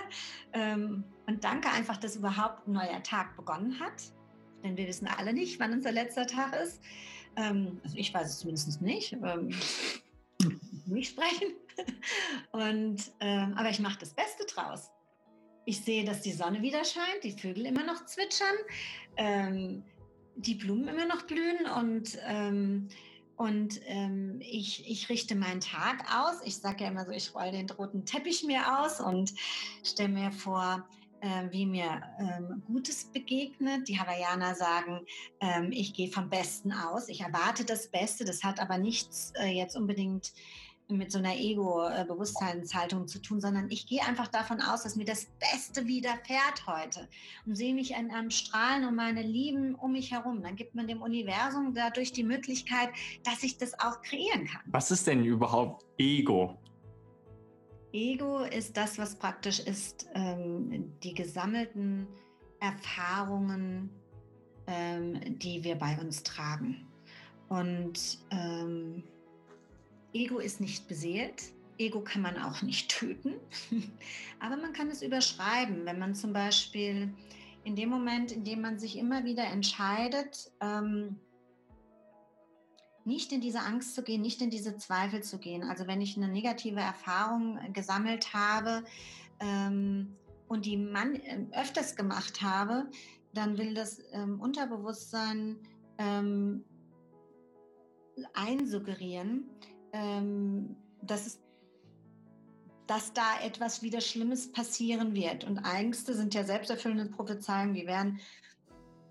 [0.54, 4.12] ähm, und danke einfach, dass überhaupt ein neuer Tag begonnen hat
[4.62, 6.80] denn wir wissen alle nicht, wann unser letzter Tag ist.
[7.36, 9.12] Ähm, also ich weiß es zumindest nicht.
[9.12, 9.50] Ähm,
[10.86, 11.54] nicht sprechen.
[12.52, 14.90] Und, ähm, aber ich mache das Beste draus.
[15.64, 19.84] Ich sehe, dass die Sonne wieder scheint, die Vögel immer noch zwitschern,
[20.36, 22.18] die Blumen immer noch blühen und
[23.36, 23.80] und
[24.40, 26.36] ich, ich richte meinen Tag aus.
[26.42, 29.34] Ich sage ja immer so, ich roll den roten Teppich mir aus und
[29.84, 30.88] stelle mir vor,
[31.20, 33.88] äh, wie mir ähm, Gutes begegnet.
[33.88, 35.00] Die Hawaiianer sagen,
[35.40, 38.24] ähm, ich gehe vom Besten aus, ich erwarte das Beste.
[38.24, 40.32] Das hat aber nichts äh, jetzt unbedingt
[40.90, 45.26] mit so einer Ego-Bewusstseinshaltung zu tun, sondern ich gehe einfach davon aus, dass mir das
[45.38, 47.08] Beste widerfährt heute
[47.44, 50.42] und sehe mich in einem Strahlen und meine Lieben um mich herum.
[50.42, 52.88] Dann gibt man dem Universum dadurch die Möglichkeit,
[53.22, 54.62] dass ich das auch kreieren kann.
[54.66, 56.56] Was ist denn überhaupt Ego?
[57.92, 62.06] Ego ist das, was praktisch ist, ähm, die gesammelten
[62.60, 63.90] Erfahrungen,
[64.66, 66.86] ähm, die wir bei uns tragen.
[67.48, 69.02] Und ähm,
[70.12, 71.52] Ego ist nicht beseelt.
[71.78, 73.34] Ego kann man auch nicht töten,
[74.40, 77.14] aber man kann es überschreiben, wenn man zum Beispiel
[77.62, 81.20] in dem Moment, in dem man sich immer wieder entscheidet, ähm,
[83.08, 85.64] nicht in diese Angst zu gehen, nicht in diese Zweifel zu gehen.
[85.64, 88.84] Also wenn ich eine negative Erfahrung äh, gesammelt habe
[89.40, 90.14] ähm,
[90.46, 92.86] und die man äh, öfters gemacht habe,
[93.32, 95.56] dann will das ähm, Unterbewusstsein
[95.98, 96.64] ähm,
[98.34, 99.48] einsuggerieren,
[99.92, 101.40] ähm, dass es
[102.86, 105.44] dass da etwas wieder Schlimmes passieren wird.
[105.44, 108.18] Und Ängste sind ja selbsterfüllende Prophezeiungen, die werden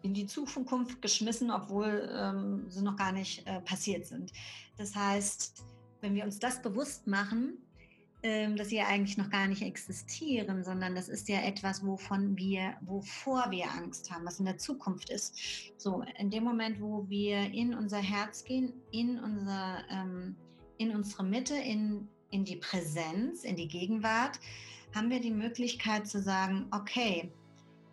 [0.08, 4.32] in die Zukunft geschmissen, obwohl ähm, sie noch gar nicht äh, passiert sind.
[4.78, 5.66] Das heißt,
[6.00, 7.58] wenn wir uns das bewusst machen,
[8.24, 12.38] ähm, dass sie ja eigentlich noch gar nicht existieren, sondern das ist ja etwas, wovon
[12.38, 15.38] wir, wovor wir Angst haben, was in der Zukunft ist.
[15.78, 20.36] So, in dem Moment, wo wir in unser Herz gehen, in unser, ähm,
[20.78, 24.40] in unsere Mitte, in, in die Präsenz, in die Gegenwart,
[24.96, 27.30] haben wir die Möglichkeit zu sagen, okay,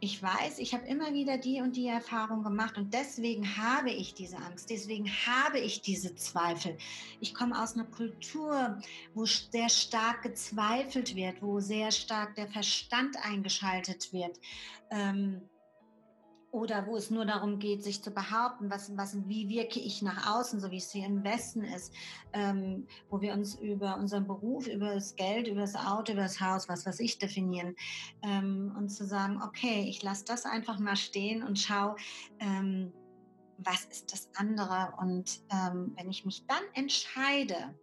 [0.04, 4.12] ich weiß, ich habe immer wieder die und die Erfahrung gemacht und deswegen habe ich
[4.12, 6.76] diese Angst, deswegen habe ich diese Zweifel.
[7.20, 8.78] Ich komme aus einer Kultur,
[9.14, 14.38] wo sehr stark gezweifelt wird, wo sehr stark der Verstand eingeschaltet wird.
[14.90, 15.40] Ähm,
[16.54, 20.38] oder wo es nur darum geht, sich zu behaupten, was, was, wie wirke ich nach
[20.38, 21.92] außen, so wie es hier im Westen ist,
[22.32, 26.40] ähm, wo wir uns über unseren Beruf, über das Geld, über das Auto, über das
[26.40, 27.74] Haus, was weiß ich, definieren.
[28.22, 31.96] Ähm, und zu sagen, okay, ich lasse das einfach mal stehen und schau,
[32.38, 32.92] ähm,
[33.58, 34.92] was ist das andere?
[35.00, 37.74] Und ähm, wenn ich mich dann entscheide,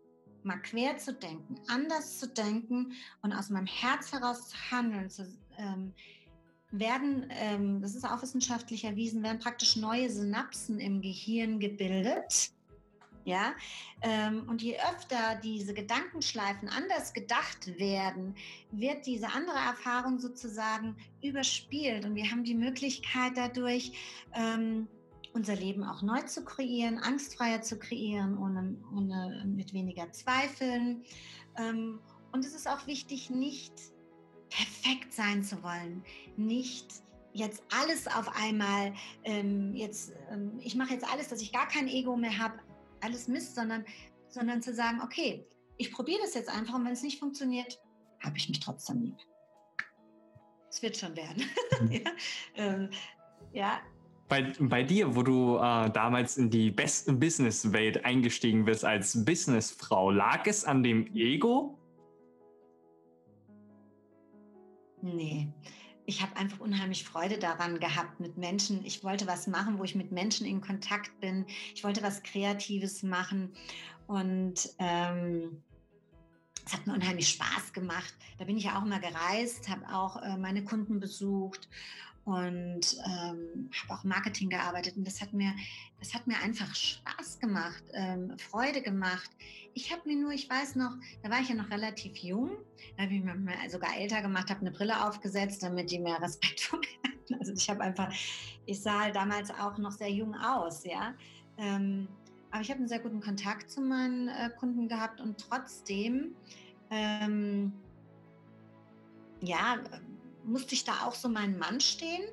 [0.44, 5.28] mal quer zu denken, anders zu denken und aus meinem Herz heraus zu handeln, zu,
[5.58, 5.94] ähm,
[6.72, 12.52] werden, ähm, das ist auch wissenschaftlich erwiesen, werden praktisch neue Synapsen im Gehirn gebildet.
[13.24, 13.54] Ja,
[14.02, 18.34] ähm, und je öfter diese Gedankenschleifen anders gedacht werden,
[18.72, 23.92] wird diese andere Erfahrung sozusagen überspielt und wir haben die Möglichkeit dadurch,
[24.34, 24.88] ähm,
[25.34, 31.04] unser Leben auch neu zu kreieren, angstfreier zu kreieren, ohne, ohne mit weniger Zweifeln.
[31.58, 32.00] Ähm,
[32.32, 33.74] und es ist auch wichtig, nicht
[34.52, 36.04] perfekt sein zu wollen,
[36.38, 37.02] nicht
[37.34, 38.94] jetzt alles auf einmal,
[39.24, 42.60] ähm, jetzt, ähm, ich mache jetzt alles, dass ich gar kein Ego mehr habe,
[43.00, 43.86] alles Mist, sondern,
[44.30, 45.46] sondern zu sagen, okay,
[45.78, 47.80] ich probiere das jetzt einfach und wenn es nicht funktioniert,
[48.20, 49.18] habe ich mich trotzdem lieb.
[50.70, 51.44] Es wird schon werden.
[51.82, 51.92] Mhm.
[51.92, 52.12] ja,
[52.58, 52.90] ähm,
[53.54, 53.80] ja.
[54.28, 60.12] Bei, bei dir, wo du äh, damals in die besten Businesswelt eingestiegen bist als Businessfrau,
[60.12, 61.81] lag es an dem Ego
[65.02, 65.48] Nee.
[66.06, 68.84] Ich habe einfach unheimlich Freude daran gehabt mit Menschen.
[68.86, 71.46] Ich wollte was machen, wo ich mit Menschen in Kontakt bin.
[71.74, 73.54] Ich wollte was Kreatives machen.
[74.08, 75.64] Und ähm,
[76.66, 78.14] es hat mir unheimlich Spaß gemacht.
[78.40, 81.70] Da bin ich ja auch mal gereist, habe auch äh, meine Kunden besucht
[82.32, 85.54] und ähm, habe auch Marketing gearbeitet und das hat mir,
[86.00, 89.30] das hat mir einfach Spaß gemacht, ähm, Freude gemacht.
[89.74, 90.92] Ich habe mir nur, ich weiß noch,
[91.24, 92.52] da war ich ja noch relativ jung,
[92.96, 93.36] da habe ich mir
[93.70, 97.34] sogar älter gemacht, habe eine Brille aufgesetzt, damit die mehr Respekt vor mir hatten.
[97.36, 98.14] Also ich habe einfach,
[98.66, 101.14] ich sah halt damals auch noch sehr jung aus, ja.
[101.58, 102.08] Ähm,
[102.52, 106.36] aber ich habe einen sehr guten Kontakt zu meinen äh, Kunden gehabt und trotzdem,
[106.90, 107.74] ähm,
[109.42, 109.78] ja,
[110.44, 112.24] musste ich da auch so meinen Mann stehen.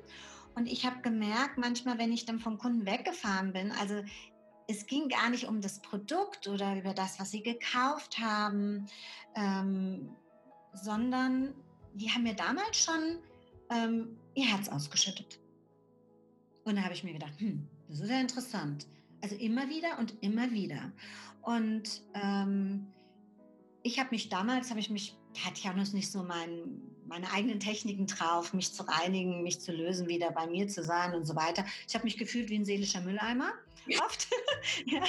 [0.55, 4.01] Und ich habe gemerkt, manchmal, wenn ich dann vom Kunden weggefahren bin, also
[4.67, 8.85] es ging gar nicht um das Produkt oder über das, was sie gekauft haben,
[9.35, 10.09] ähm,
[10.73, 11.53] sondern
[11.93, 13.19] die haben mir damals schon
[13.69, 15.39] ähm, ihr Herz ausgeschüttet.
[16.65, 18.85] Und da habe ich mir gedacht, hm, das ist ja interessant.
[19.21, 20.91] Also immer wieder und immer wieder.
[21.41, 22.87] Und ähm,
[23.81, 27.31] ich habe mich damals, habe ich mich hatte ich auch noch nicht so mein, meine
[27.33, 31.25] eigenen Techniken drauf, mich zu reinigen, mich zu lösen, wieder bei mir zu sein und
[31.25, 31.65] so weiter.
[31.87, 33.51] Ich habe mich gefühlt wie ein seelischer Mülleimer,
[34.05, 34.27] oft.
[34.85, 35.03] ja,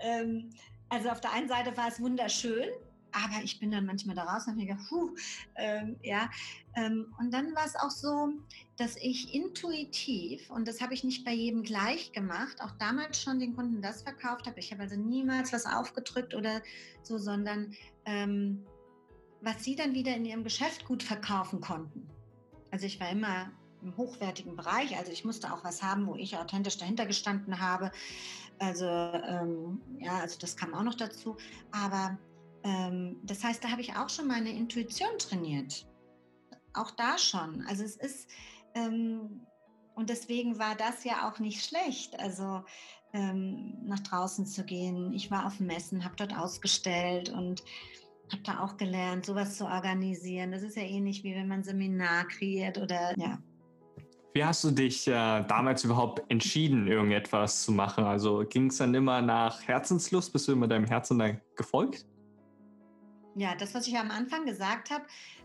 [0.00, 0.50] ähm,
[0.88, 2.68] also auf der einen Seite war es wunderschön,
[3.12, 5.14] aber ich bin dann manchmal da raus und habe mir gedacht, puh,
[5.56, 6.30] ähm, ja.
[6.74, 8.32] Ähm, und dann war es auch so,
[8.78, 13.38] dass ich intuitiv, und das habe ich nicht bei jedem gleich gemacht, auch damals schon
[13.38, 14.58] den Kunden das verkauft habe.
[14.58, 16.62] Ich habe also niemals was aufgedrückt oder
[17.02, 17.74] so, sondern
[18.06, 18.64] ähm,
[19.42, 22.08] was sie dann wieder in ihrem Geschäft gut verkaufen konnten.
[22.70, 23.50] Also ich war immer
[23.82, 27.90] im hochwertigen Bereich, also ich musste auch was haben, wo ich authentisch dahinter gestanden habe.
[28.60, 31.36] Also ähm, ja, also das kam auch noch dazu.
[31.72, 32.16] Aber
[32.62, 35.86] ähm, das heißt, da habe ich auch schon meine Intuition trainiert.
[36.74, 37.62] Auch da schon.
[37.66, 38.30] Also es ist
[38.74, 39.44] ähm,
[39.94, 42.18] und deswegen war das ja auch nicht schlecht.
[42.20, 42.62] Also
[43.12, 45.12] ähm, nach draußen zu gehen.
[45.12, 47.62] Ich war auf Messen, habe dort ausgestellt und
[48.32, 50.52] habe da auch gelernt, sowas zu organisieren.
[50.52, 53.38] Das ist ja ähnlich wie wenn man ein Seminar kreiert oder ja.
[54.34, 58.04] Wie hast du dich äh, damals überhaupt entschieden, irgendetwas zu machen?
[58.04, 60.32] Also ging es dann immer nach Herzenslust?
[60.32, 62.06] Bist du immer deinem Herzen dann gefolgt?
[63.34, 65.04] Ja, das, was ich am Anfang gesagt habe,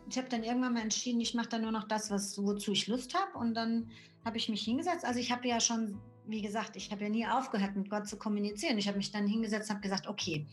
[0.09, 2.87] ich habe dann irgendwann mal entschieden, ich mache dann nur noch das, was, wozu ich
[2.87, 3.37] Lust habe.
[3.37, 3.89] Und dann
[4.23, 5.03] habe ich mich hingesetzt.
[5.03, 8.17] Also ich habe ja schon wie gesagt, ich habe ja nie aufgehört, mit Gott zu
[8.17, 8.77] kommunizieren.
[8.77, 10.45] Ich habe mich dann hingesetzt und gesagt, okay,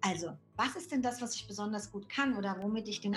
[0.00, 3.14] also was ist denn das, was ich besonders gut kann oder womit ich, den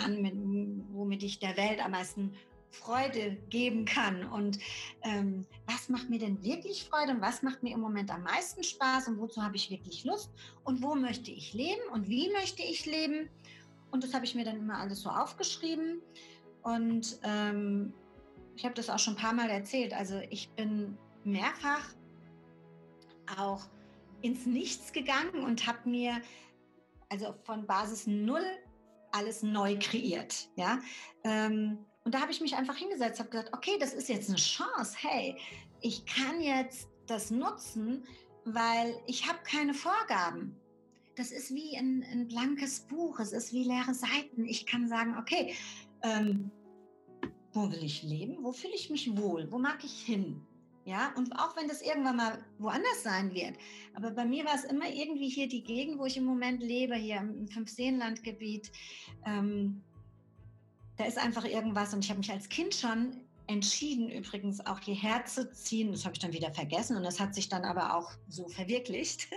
[0.91, 2.34] womit ich der Welt am meisten
[2.70, 4.57] Freude geben kann und
[5.03, 8.64] ähm, was macht mir denn wirklich Freude und was macht mir im Moment am meisten
[8.64, 10.32] Spaß und wozu habe ich wirklich Lust
[10.64, 13.30] und wo möchte ich leben und wie möchte ich leben
[13.91, 16.01] und das habe ich mir dann immer alles so aufgeschrieben
[16.64, 17.93] und ähm,
[18.55, 19.93] ich habe das auch schon ein paar Mal erzählt.
[19.93, 21.84] Also ich bin mehrfach
[23.38, 23.65] auch
[24.21, 26.21] ins Nichts gegangen und habe mir,
[27.09, 28.45] also von Basis null
[29.13, 30.49] alles neu kreiert.
[30.55, 30.80] Ja?
[31.24, 34.38] Ähm, und da habe ich mich einfach hingesetzt, habe gesagt, okay, das ist jetzt eine
[34.38, 34.95] Chance.
[34.99, 35.38] Hey,
[35.82, 38.03] ich kann jetzt das nutzen,
[38.45, 40.55] weil ich habe keine Vorgaben.
[41.15, 44.45] Das ist wie ein, ein, blankes Buch, es ist wie leere Seiten.
[44.45, 45.53] Ich kann sagen, okay,
[46.01, 46.51] ähm,
[47.53, 48.43] wo will ich leben?
[48.43, 49.49] Wo fühle ich mich wohl?
[49.51, 50.41] Wo mag ich hin?
[50.86, 53.55] Ja, und auch wenn das irgendwann mal woanders sein wird.
[53.93, 56.95] Aber bei mir war es immer irgendwie hier die Gegend, wo ich im Moment lebe,
[56.95, 58.69] hier im Fünfseenlandgebiet.
[59.25, 59.81] Ähm,
[60.97, 65.25] da ist einfach irgendwas und ich habe mich als Kind schon entschieden, übrigens auch hierher
[65.25, 65.91] zu ziehen.
[65.91, 69.27] Das habe ich dann wieder vergessen und das hat sich dann aber auch so verwirklicht.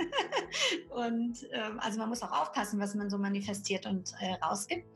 [0.90, 4.86] und ähm, also man muss auch aufpassen, was man so manifestiert und äh, rausgibt.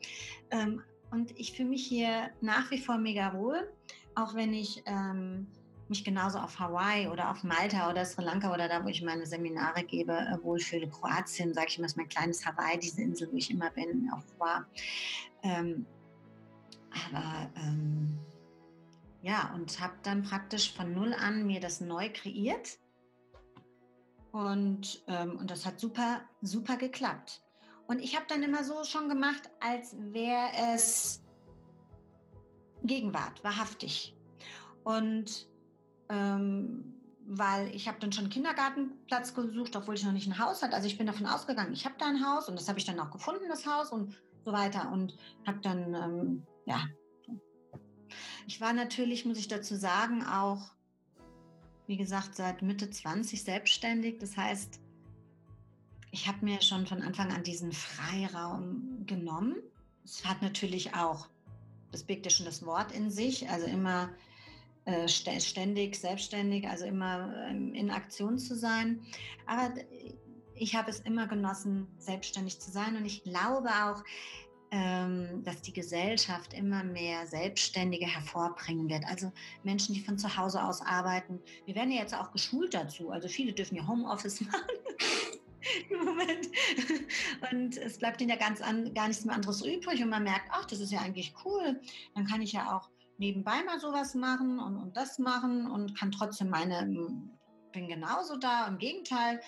[0.51, 3.73] Ähm, und ich fühle mich hier nach wie vor mega wohl,
[4.15, 5.49] auch wenn ich ähm,
[5.91, 9.27] mich genauso auf Hawaii oder auf Malta oder Sri Lanka oder da, wo ich meine
[9.27, 10.89] Seminare gebe, äh, wohlfühle.
[10.89, 14.39] Kroatien, sage ich immer, ist mein kleines Hawaii, diese Insel, wo ich immer bin, auch
[14.39, 14.67] war.
[15.43, 15.85] Ähm,
[16.91, 18.19] aber ähm,
[19.23, 22.79] ja, und habe dann praktisch von null an mir das neu kreiert.
[24.33, 27.43] Und, ähm, und das hat super, super geklappt.
[27.89, 31.23] Und ich habe dann immer so schon gemacht, als wäre es
[32.85, 34.17] Gegenwart, wahrhaftig.
[34.85, 35.50] Und
[36.11, 36.95] ähm,
[37.33, 40.75] weil ich habe dann schon einen Kindergartenplatz gesucht, obwohl ich noch nicht ein Haus hatte.
[40.75, 42.99] Also ich bin davon ausgegangen, ich habe da ein Haus und das habe ich dann
[42.99, 44.91] auch gefunden, das Haus und so weiter.
[44.91, 46.83] Und habe dann, ähm, ja,
[48.49, 50.73] ich war natürlich, muss ich dazu sagen, auch,
[51.87, 54.19] wie gesagt, seit Mitte 20 selbstständig.
[54.19, 54.81] Das heißt,
[56.11, 59.57] ich habe mir schon von Anfang an diesen Freiraum genommen.
[60.05, 61.29] Es hat natürlich auch,
[61.93, 64.11] das birgt ja schon das Wort in sich, also immer
[65.07, 69.01] ständig, selbstständig, also immer ähm, in Aktion zu sein.
[69.47, 69.75] Aber
[70.55, 74.03] ich habe es immer genossen, selbstständig zu sein und ich glaube auch,
[74.73, 79.05] ähm, dass die Gesellschaft immer mehr Selbstständige hervorbringen wird.
[79.07, 79.33] Also
[79.65, 81.41] Menschen, die von zu Hause aus arbeiten.
[81.65, 83.11] Wir werden ja jetzt auch geschult dazu.
[83.11, 84.61] Also viele dürfen ja Homeoffice machen.
[85.91, 86.49] Moment.
[87.51, 90.03] Und es bleibt ihnen ja ganz an, gar nichts mehr anderes übrig.
[90.03, 91.81] Und man merkt, ach, das ist ja eigentlich cool.
[92.15, 92.89] Dann kann ich ja auch
[93.21, 96.89] nebenbei mal sowas machen und, und das machen und kann trotzdem meine,
[97.73, 98.67] bin genauso da.
[98.67, 99.41] Im Gegenteil,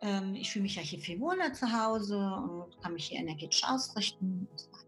[0.00, 3.64] ähm, ich fühle mich ja hier viel wohler zu Hause und kann mich hier energetisch
[3.64, 4.84] ausrichten und so weiter.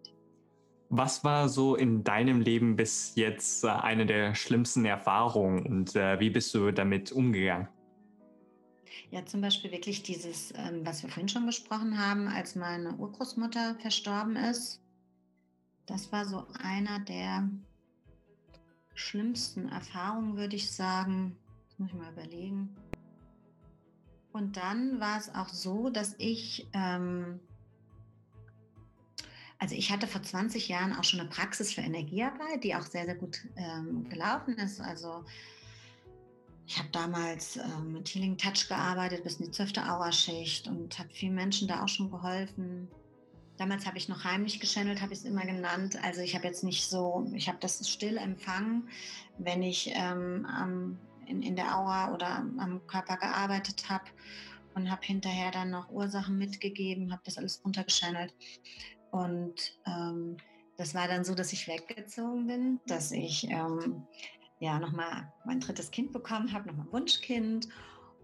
[0.89, 6.21] Was war so in deinem Leben bis jetzt äh, eine der schlimmsten Erfahrungen und äh,
[6.21, 7.69] wie bist du damit umgegangen?
[9.11, 13.77] Ja, zum Beispiel wirklich dieses, ähm, was wir vorhin schon besprochen haben, als meine Urgroßmutter
[13.81, 14.81] verstorben ist.
[15.87, 17.49] Das war so einer der
[18.97, 21.37] schlimmsten Erfahrungen, würde ich sagen.
[21.69, 22.75] Das muss ich mal überlegen.
[24.33, 27.41] Und dann war es auch so, dass ich, ähm,
[29.59, 33.05] also ich hatte vor 20 Jahren auch schon eine Praxis für Energiearbeit, die auch sehr,
[33.05, 34.81] sehr gut ähm, gelaufen ist.
[34.81, 35.25] Also
[36.67, 39.79] ich habe damals ähm, mit Healing Touch gearbeitet bis in die 12.
[39.79, 42.89] Aura-Schicht und habe vielen Menschen da auch schon geholfen.
[43.59, 45.99] Damals habe ich noch heimlich geschannelt, habe ich es immer genannt.
[46.03, 48.89] Also ich habe jetzt nicht so, ich habe das still empfangen,
[49.39, 54.05] wenn ich ähm, am, in, in der Aura oder am Körper gearbeitet habe
[54.75, 58.35] und habe hinterher dann noch Ursachen mitgegeben, habe das alles runtergeschannelt.
[59.11, 60.37] Und ähm,
[60.77, 64.07] das war dann so, dass ich weggezogen bin, dass ich ähm,
[64.61, 67.69] ja nochmal mein drittes Kind bekommen habe, nochmal Wunschkind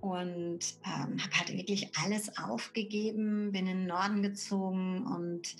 [0.02, 5.54] und ähm, habe halt wirklich alles aufgegeben, bin in den Norden gezogen und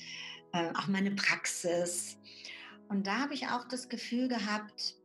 [0.52, 2.18] äh, auch meine Praxis.
[2.88, 4.96] Und da habe ich auch das Gefühl gehabt,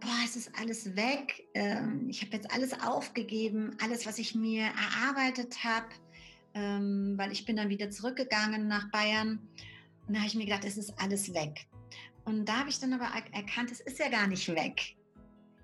[0.00, 1.48] boah, es ist alles weg.
[1.54, 5.88] Ähm, ich habe jetzt alles aufgegeben, alles, was ich mir erarbeitet habe,
[6.54, 9.40] ähm, weil ich bin dann wieder zurückgegangen nach Bayern.
[10.06, 11.66] Und da habe ich mir gedacht, es ist alles weg.
[12.24, 14.96] Und da habe ich dann aber erkannt, es ist ja gar nicht weg.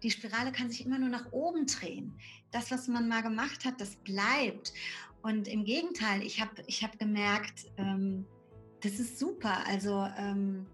[0.03, 2.19] Die Spirale kann sich immer nur nach oben drehen.
[2.51, 4.73] Das, was man mal gemacht hat, das bleibt.
[5.23, 8.25] Und im Gegenteil, ich habe ich hab gemerkt, ähm,
[8.81, 9.67] das ist super.
[9.67, 10.67] Also ähm,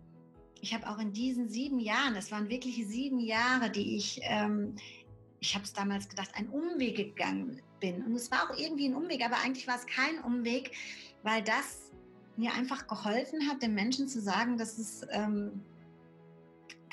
[0.60, 4.76] ich habe auch in diesen sieben Jahren, es waren wirklich sieben Jahre, die ich, ähm,
[5.40, 8.02] ich habe es damals gedacht, einen Umweg gegangen bin.
[8.04, 10.72] Und es war auch irgendwie ein Umweg, aber eigentlich war es kein Umweg,
[11.22, 11.90] weil das
[12.36, 15.62] mir einfach geholfen hat, den Menschen zu sagen, dass es ähm,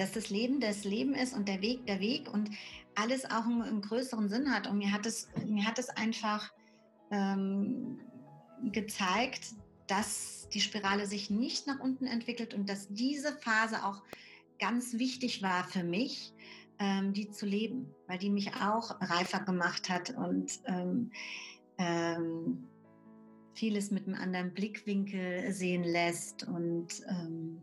[0.02, 2.50] dass das Leben das Leben ist und der Weg der Weg und
[2.96, 4.68] alles auch einen, einen größeren Sinn hat.
[4.68, 6.52] Und mir hat es, mir hat es einfach
[7.12, 8.00] ähm,
[8.72, 9.54] gezeigt,
[9.86, 14.02] dass die Spirale sich nicht nach unten entwickelt und dass diese Phase auch
[14.60, 16.34] ganz wichtig war für mich,
[16.80, 21.12] ähm, die zu leben, weil die mich auch reifer gemacht hat und ähm,
[21.78, 22.68] ähm
[23.54, 27.62] vieles mit einem anderen Blickwinkel sehen lässt und ähm.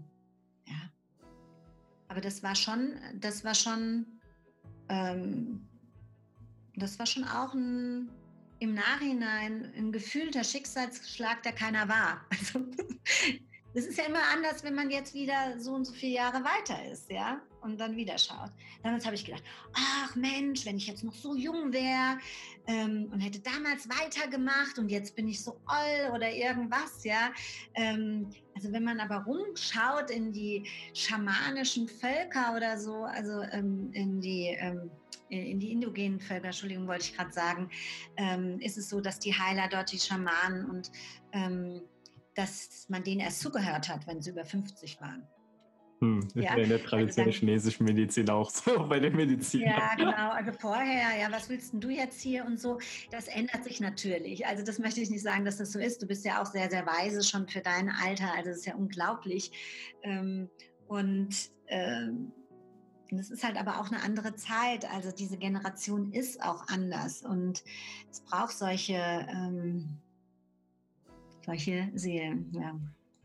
[2.09, 4.06] Aber das war schon, das war schon,
[4.88, 5.66] ähm,
[6.76, 8.11] das war schon auch ein,
[8.61, 12.26] im Nachhinein ein gefühlter Schicksalsschlag, der keiner war.
[12.30, 12.66] Also
[13.75, 16.91] das ist ja immer anders, wenn man jetzt wieder so und so viele Jahre weiter
[16.91, 18.51] ist, ja, und dann wieder schaut.
[18.83, 19.45] Damals habe ich gedacht,
[19.75, 22.19] ach Mensch, wenn ich jetzt noch so jung wäre
[22.66, 27.31] ähm, und hätte damals weitergemacht und jetzt bin ich so oll oder irgendwas, ja.
[27.75, 34.21] Ähm, also wenn man aber rumschaut in die schamanischen Völker oder so, also ähm, in
[34.21, 34.91] die ähm,
[35.31, 37.71] in die indogenen Völker, Entschuldigung, wollte ich gerade sagen,
[38.16, 40.91] ähm, ist es so, dass die Heiler dort, die Schamanen und
[41.33, 41.83] ähm,
[42.39, 45.26] dass man denen erst zugehört hat, wenn sie über 50 waren.
[46.01, 46.55] Hm, das ja?
[46.55, 49.62] in der also traditionellen chinesischen Medizin auch so, bei der Medizin.
[49.62, 50.30] Ja, genau.
[50.30, 52.78] Also vorher, ja, was willst denn du jetzt hier und so?
[53.11, 54.47] Das ändert sich natürlich.
[54.47, 56.01] Also das möchte ich nicht sagen, dass das so ist.
[56.01, 58.32] Du bist ja auch sehr, sehr weise schon für dein Alter.
[58.32, 59.51] Also das ist ja unglaublich.
[60.05, 60.49] Ähm,
[60.86, 61.34] und
[61.66, 62.30] ähm,
[63.11, 64.89] es ist halt aber auch eine andere Zeit.
[64.93, 67.64] Also diese Generation ist auch anders und
[68.12, 69.99] es braucht solche ähm,
[71.49, 72.53] solche Seelen.
[72.53, 72.78] Ja.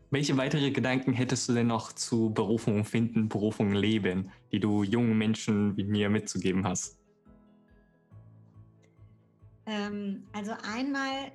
[0.10, 5.18] Welche weitere Gedanken hättest du denn noch zu Berufung finden, Berufung leben, die du jungen
[5.18, 6.98] Menschen wie mir mitzugeben hast?
[9.66, 11.34] Ähm, also einmal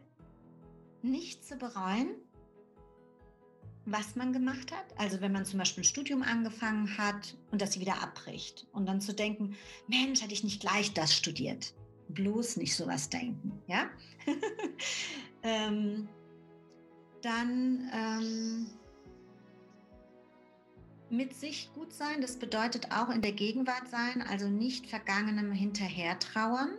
[1.02, 2.08] nicht zu bereuen,
[3.84, 4.86] was man gemacht hat.
[4.96, 9.02] Also wenn man zum Beispiel ein Studium angefangen hat und das wieder abbricht und dann
[9.02, 9.56] zu denken,
[9.88, 11.74] Mensch, hätte ich nicht gleich das studiert.
[12.08, 13.90] Bloß nicht sowas denken, ja.
[15.42, 16.08] ähm,
[17.22, 18.66] dann ähm,
[21.10, 26.18] mit sich gut sein, das bedeutet auch in der Gegenwart sein, also nicht Vergangenem hinterher
[26.18, 26.70] trauern,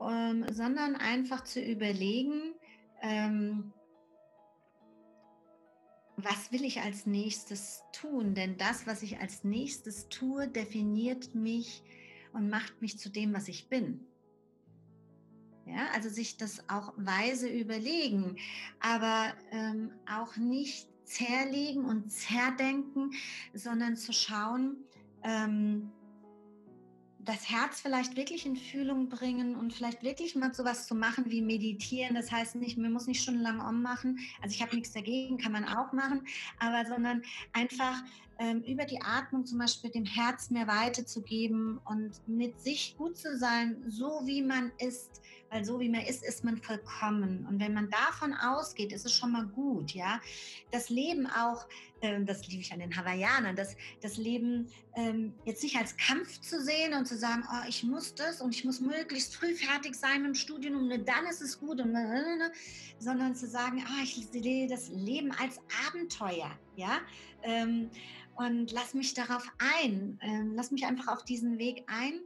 [0.00, 2.54] ähm, sondern einfach zu überlegen,
[3.02, 3.72] ähm,
[6.16, 8.34] was will ich als nächstes tun?
[8.34, 11.82] Denn das, was ich als nächstes tue, definiert mich
[12.32, 14.06] und macht mich zu dem, was ich bin.
[15.66, 18.36] Ja, also sich das auch weise überlegen,
[18.80, 23.12] aber ähm, auch nicht zerlegen und zerdenken,
[23.54, 24.76] sondern zu schauen,
[25.22, 25.92] ähm,
[27.24, 31.40] das Herz vielleicht wirklich in Fühlung bringen und vielleicht wirklich mal sowas zu machen wie
[31.40, 32.16] meditieren.
[32.16, 34.18] Das heißt nicht, man muss nicht stundenlang ummachen.
[34.42, 36.26] Also ich habe nichts dagegen, kann man auch machen,
[36.58, 38.02] aber sondern einfach
[38.38, 42.96] ähm, über die Atmung zum Beispiel dem Herz mehr Weite zu geben und mit sich
[42.96, 45.22] gut zu sein, so wie man ist
[45.52, 47.46] weil so wie man ist, ist man vollkommen.
[47.46, 50.20] Und wenn man davon ausgeht, ist es schon mal gut, ja.
[50.70, 51.66] Das Leben auch,
[52.00, 54.66] äh, das liebe ich an den Hawaiianern, das, das Leben
[54.96, 58.54] ähm, jetzt nicht als Kampf zu sehen und zu sagen, oh, ich muss das und
[58.54, 61.94] ich muss möglichst früh fertig sein mit dem Studium und dann ist es gut, und,
[62.98, 66.98] sondern zu sagen, ah, ich sehe das Leben als Abenteuer, ja.
[67.42, 67.90] Ähm,
[68.36, 72.20] und lass mich darauf ein, ähm, lass mich einfach auf diesen Weg ein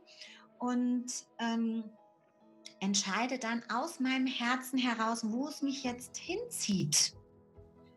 [0.59, 1.07] und
[1.39, 1.85] ähm,
[2.81, 7.15] entscheide dann aus meinem Herzen heraus, wo es mich jetzt hinzieht.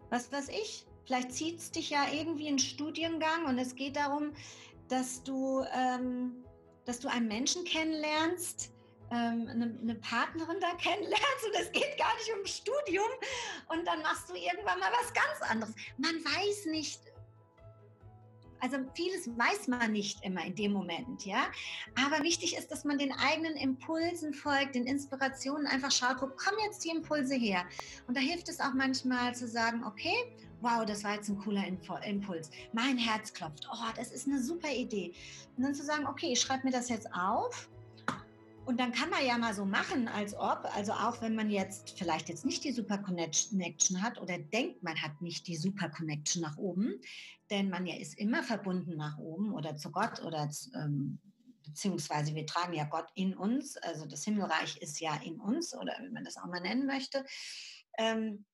[0.09, 0.86] Was weiß ich?
[1.05, 4.32] Vielleicht zieht es dich ja irgendwie in Studiengang und es geht darum,
[4.88, 6.43] dass du, ähm,
[6.86, 8.72] dass du einen Menschen kennenlernst,
[9.12, 13.10] ähm, eine, eine, Partnerin da kennenlernst und es geht gar nicht um Studium
[13.70, 15.74] und dann machst du irgendwann mal was ganz anderes.
[15.97, 16.99] Man weiß nicht,
[18.62, 21.47] also vieles weiß man nicht immer in dem Moment, ja.
[21.95, 26.60] Aber wichtig ist, dass man den eigenen Impulsen folgt, den Inspirationen einfach schaut, wo kommen
[26.66, 27.64] jetzt die Impulse her?
[28.07, 30.14] Und da hilft es auch manchmal zu sagen, okay,
[30.62, 31.66] wow, das war jetzt ein cooler
[32.05, 32.51] Impuls.
[32.74, 33.66] Mein Herz klopft.
[33.72, 35.14] Oh, das ist eine super Idee.
[35.55, 37.70] Und dann zu sagen, okay, ich schreibe mir das jetzt auf
[38.70, 41.97] und dann kann man ja mal so machen, als ob, also auch wenn man jetzt
[41.97, 46.43] vielleicht jetzt nicht die Super Connection hat oder denkt, man hat nicht die Super Connection
[46.43, 47.01] nach oben,
[47.49, 51.17] denn man ja ist immer verbunden nach oben oder zu Gott oder ähm,
[51.65, 55.97] beziehungsweise wir tragen ja Gott in uns, also das Himmelreich ist ja in uns oder
[56.03, 57.26] wie man das auch mal nennen möchte,
[57.97, 58.45] ähm,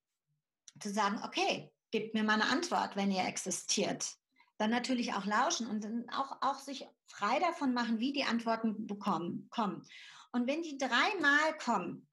[0.80, 4.16] zu sagen, okay, gebt mir mal eine Antwort, wenn ihr existiert
[4.58, 8.86] dann natürlich auch lauschen und dann auch, auch sich frei davon machen, wie die Antworten
[8.86, 9.82] bekommen, kommen.
[10.32, 12.08] Und wenn die dreimal kommen,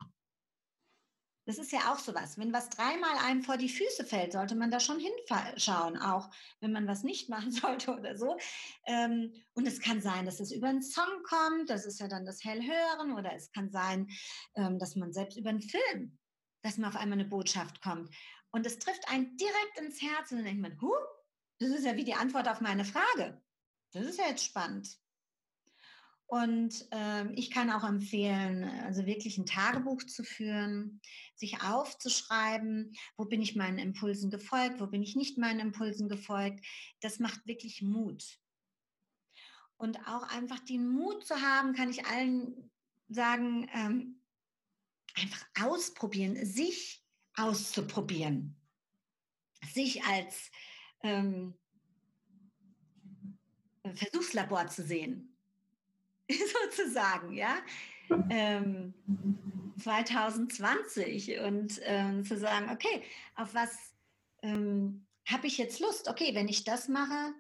[1.46, 2.38] das ist ja auch sowas.
[2.38, 6.30] Wenn was dreimal einem vor die Füße fällt, sollte man da schon hinschauen, auch
[6.62, 8.38] wenn man was nicht machen sollte oder so.
[8.86, 12.26] Ähm, und es kann sein, dass es über einen Song kommt, das ist ja dann
[12.26, 14.08] das Hellhören, oder es kann sein,
[14.56, 16.18] ähm, dass man selbst über einen Film,
[16.62, 18.10] dass man auf einmal eine Botschaft kommt.
[18.52, 20.94] Und es trifft einen direkt ins Herz und dann denkt man, huh,
[21.64, 23.42] das ist ja wie die Antwort auf meine Frage.
[23.92, 24.98] Das ist ja jetzt spannend.
[26.26, 31.00] Und äh, ich kann auch empfehlen, also wirklich ein Tagebuch zu führen,
[31.36, 36.66] sich aufzuschreiben, wo bin ich meinen Impulsen gefolgt, wo bin ich nicht meinen Impulsen gefolgt.
[37.02, 38.24] Das macht wirklich Mut.
[39.78, 42.72] Und auch einfach den Mut zu haben, kann ich allen
[43.10, 44.22] sagen, ähm,
[45.16, 47.04] einfach ausprobieren, sich
[47.36, 48.56] auszuprobieren,
[49.72, 50.50] sich als
[51.04, 51.54] ähm,
[53.96, 55.38] Versuchslabor zu sehen
[56.30, 57.58] sozusagen, ja.
[58.30, 58.94] Ähm,
[59.82, 63.04] 2020 und ähm, zu sagen, okay,
[63.36, 63.94] auf was
[64.42, 66.10] ähm, habe ich jetzt Lust?
[66.10, 67.34] Okay, wenn ich das mache,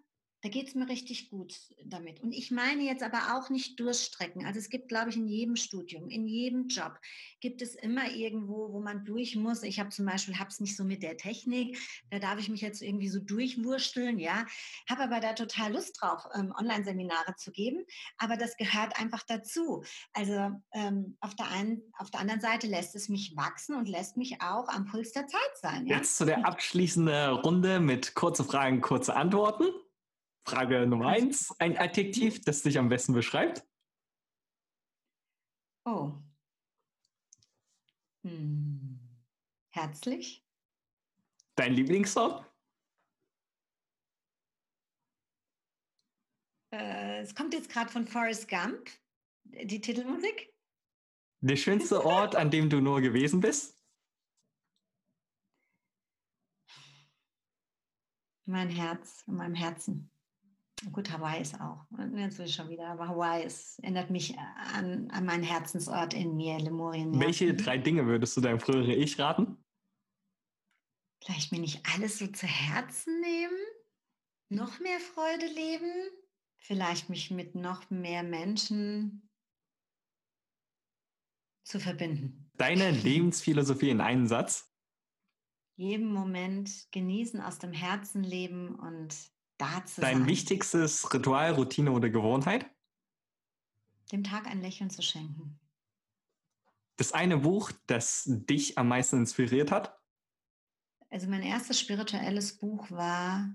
[0.43, 2.21] da geht es mir richtig gut damit.
[2.21, 4.45] Und ich meine jetzt aber auch nicht durchstrecken.
[4.45, 6.99] Also es gibt, glaube ich, in jedem Studium, in jedem Job
[7.39, 9.63] gibt es immer irgendwo, wo man durch muss.
[9.63, 11.77] Ich habe zum Beispiel, habe es nicht so mit der Technik,
[12.09, 14.45] da darf ich mich jetzt irgendwie so durchwursteln, ja.
[14.89, 17.85] Habe aber da total Lust drauf, ähm, Online-Seminare zu geben.
[18.17, 19.85] Aber das gehört einfach dazu.
[20.11, 24.17] Also ähm, auf, der einen, auf der anderen Seite lässt es mich wachsen und lässt
[24.17, 25.87] mich auch am Puls der Zeit sein.
[25.87, 25.97] Ja?
[25.97, 29.63] Jetzt zu der abschließenden Runde mit kurze Fragen, kurze Antworten.
[30.45, 33.65] Frage Nummer eins, ein Adjektiv, das dich am besten beschreibt?
[35.85, 36.11] Oh.
[38.23, 38.99] Hm.
[39.69, 40.45] Herzlich.
[41.55, 42.45] Dein Lieblingssong?
[46.73, 48.89] Äh, es kommt jetzt gerade von Forrest Gump,
[49.43, 50.53] die Titelmusik.
[51.41, 53.81] Der schönste Ort, an dem du nur gewesen bist?
[58.45, 60.12] Mein Herz, in meinem Herzen.
[60.91, 61.85] Gut, Hawaii ist auch.
[62.15, 66.35] Jetzt will ich schon wieder, aber Hawaii ist, erinnert mich an, an meinen Herzensort in
[66.35, 67.19] mir, Lemurien.
[67.19, 69.63] Welche drei Dinge würdest du deinem früheren Ich raten?
[71.23, 73.57] Vielleicht mir nicht alles so zu Herzen nehmen,
[74.49, 75.91] noch mehr Freude leben,
[76.57, 79.29] vielleicht mich mit noch mehr Menschen
[81.65, 82.51] zu verbinden.
[82.57, 84.69] Deine Lebensphilosophie in einem Satz?
[85.75, 89.15] Jeden Moment genießen, aus dem Herzen leben und
[89.63, 90.27] da zu Dein sein.
[90.27, 92.69] wichtigstes Ritual, Routine oder Gewohnheit?
[94.11, 95.59] Dem Tag ein Lächeln zu schenken.
[96.97, 99.97] Das eine Buch, das dich am meisten inspiriert hat?
[101.09, 103.49] Also mein erstes spirituelles Buch war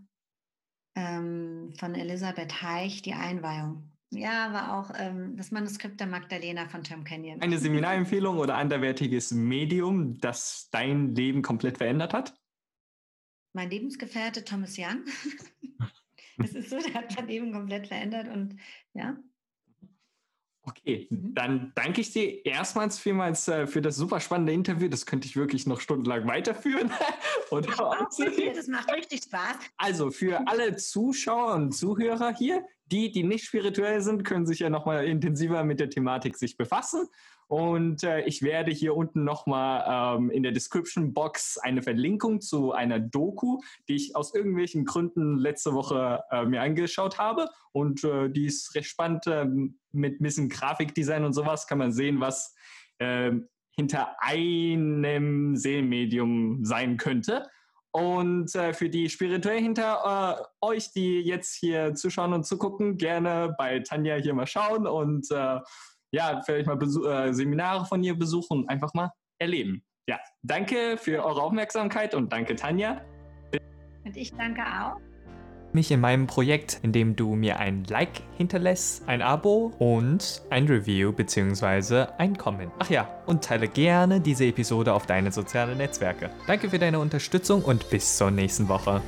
[0.95, 3.93] ähm, von Elisabeth Heich, Die Einweihung.
[4.11, 7.43] Ja, war auch ähm, das Manuskript der Magdalena von Tom Kenyon.
[7.43, 12.38] Eine Seminarempfehlung oder anderwertiges Medium, das dein Leben komplett verändert hat?
[13.53, 15.05] Mein Lebensgefährte Thomas Young.
[16.41, 18.55] Es ist so, der hat mein Leben komplett verändert und
[18.95, 19.17] ja.
[20.63, 21.35] Okay, mhm.
[21.35, 24.89] dann danke ich dir erstmals vielmals äh, für das super spannende Interview.
[24.89, 26.93] Das könnte ich wirklich noch stundenlang weiterführen.
[27.51, 29.57] und das macht richtig Spaß.
[29.79, 34.69] Also für alle Zuschauer und Zuhörer hier, die, die nicht spirituell sind, können sich ja
[34.71, 37.09] nochmal intensiver mit der Thematik sich befassen.
[37.49, 42.73] Und äh, ich werde hier unten nochmal ähm, in der Description Box eine Verlinkung zu
[42.73, 47.49] einer Doku, die ich aus irgendwelchen Gründen letzte Woche äh, mir angeschaut habe.
[47.73, 49.47] Und äh, die ist recht spannend äh,
[49.93, 51.67] mit ein bisschen Grafikdesign und sowas.
[51.67, 52.55] Kann man sehen, was
[52.99, 57.49] ähm, hinter einem Seelenmedium sein könnte.
[57.93, 63.55] Und äh, für die spirituell hinter äh, euch, die jetzt hier zuschauen und zugucken, gerne
[63.57, 65.61] bei Tanja hier mal schauen und äh,
[66.13, 69.83] ja, vielleicht mal Besuch, äh, Seminare von ihr besuchen und einfach mal erleben.
[70.09, 73.03] Ja, danke für eure Aufmerksamkeit und danke Tanja.
[74.05, 74.97] Und ich danke auch.
[75.75, 80.67] Mich in meinem Projekt, in dem du mir ein Like hinterlässt, ein Abo und ein
[80.67, 82.07] Review bzw.
[82.17, 82.73] ein Comment.
[82.79, 86.31] Ach ja, und teile gerne diese Episode auf deine sozialen Netzwerke.
[86.47, 89.03] Danke für deine Unterstützung und bis zur nächsten Woche.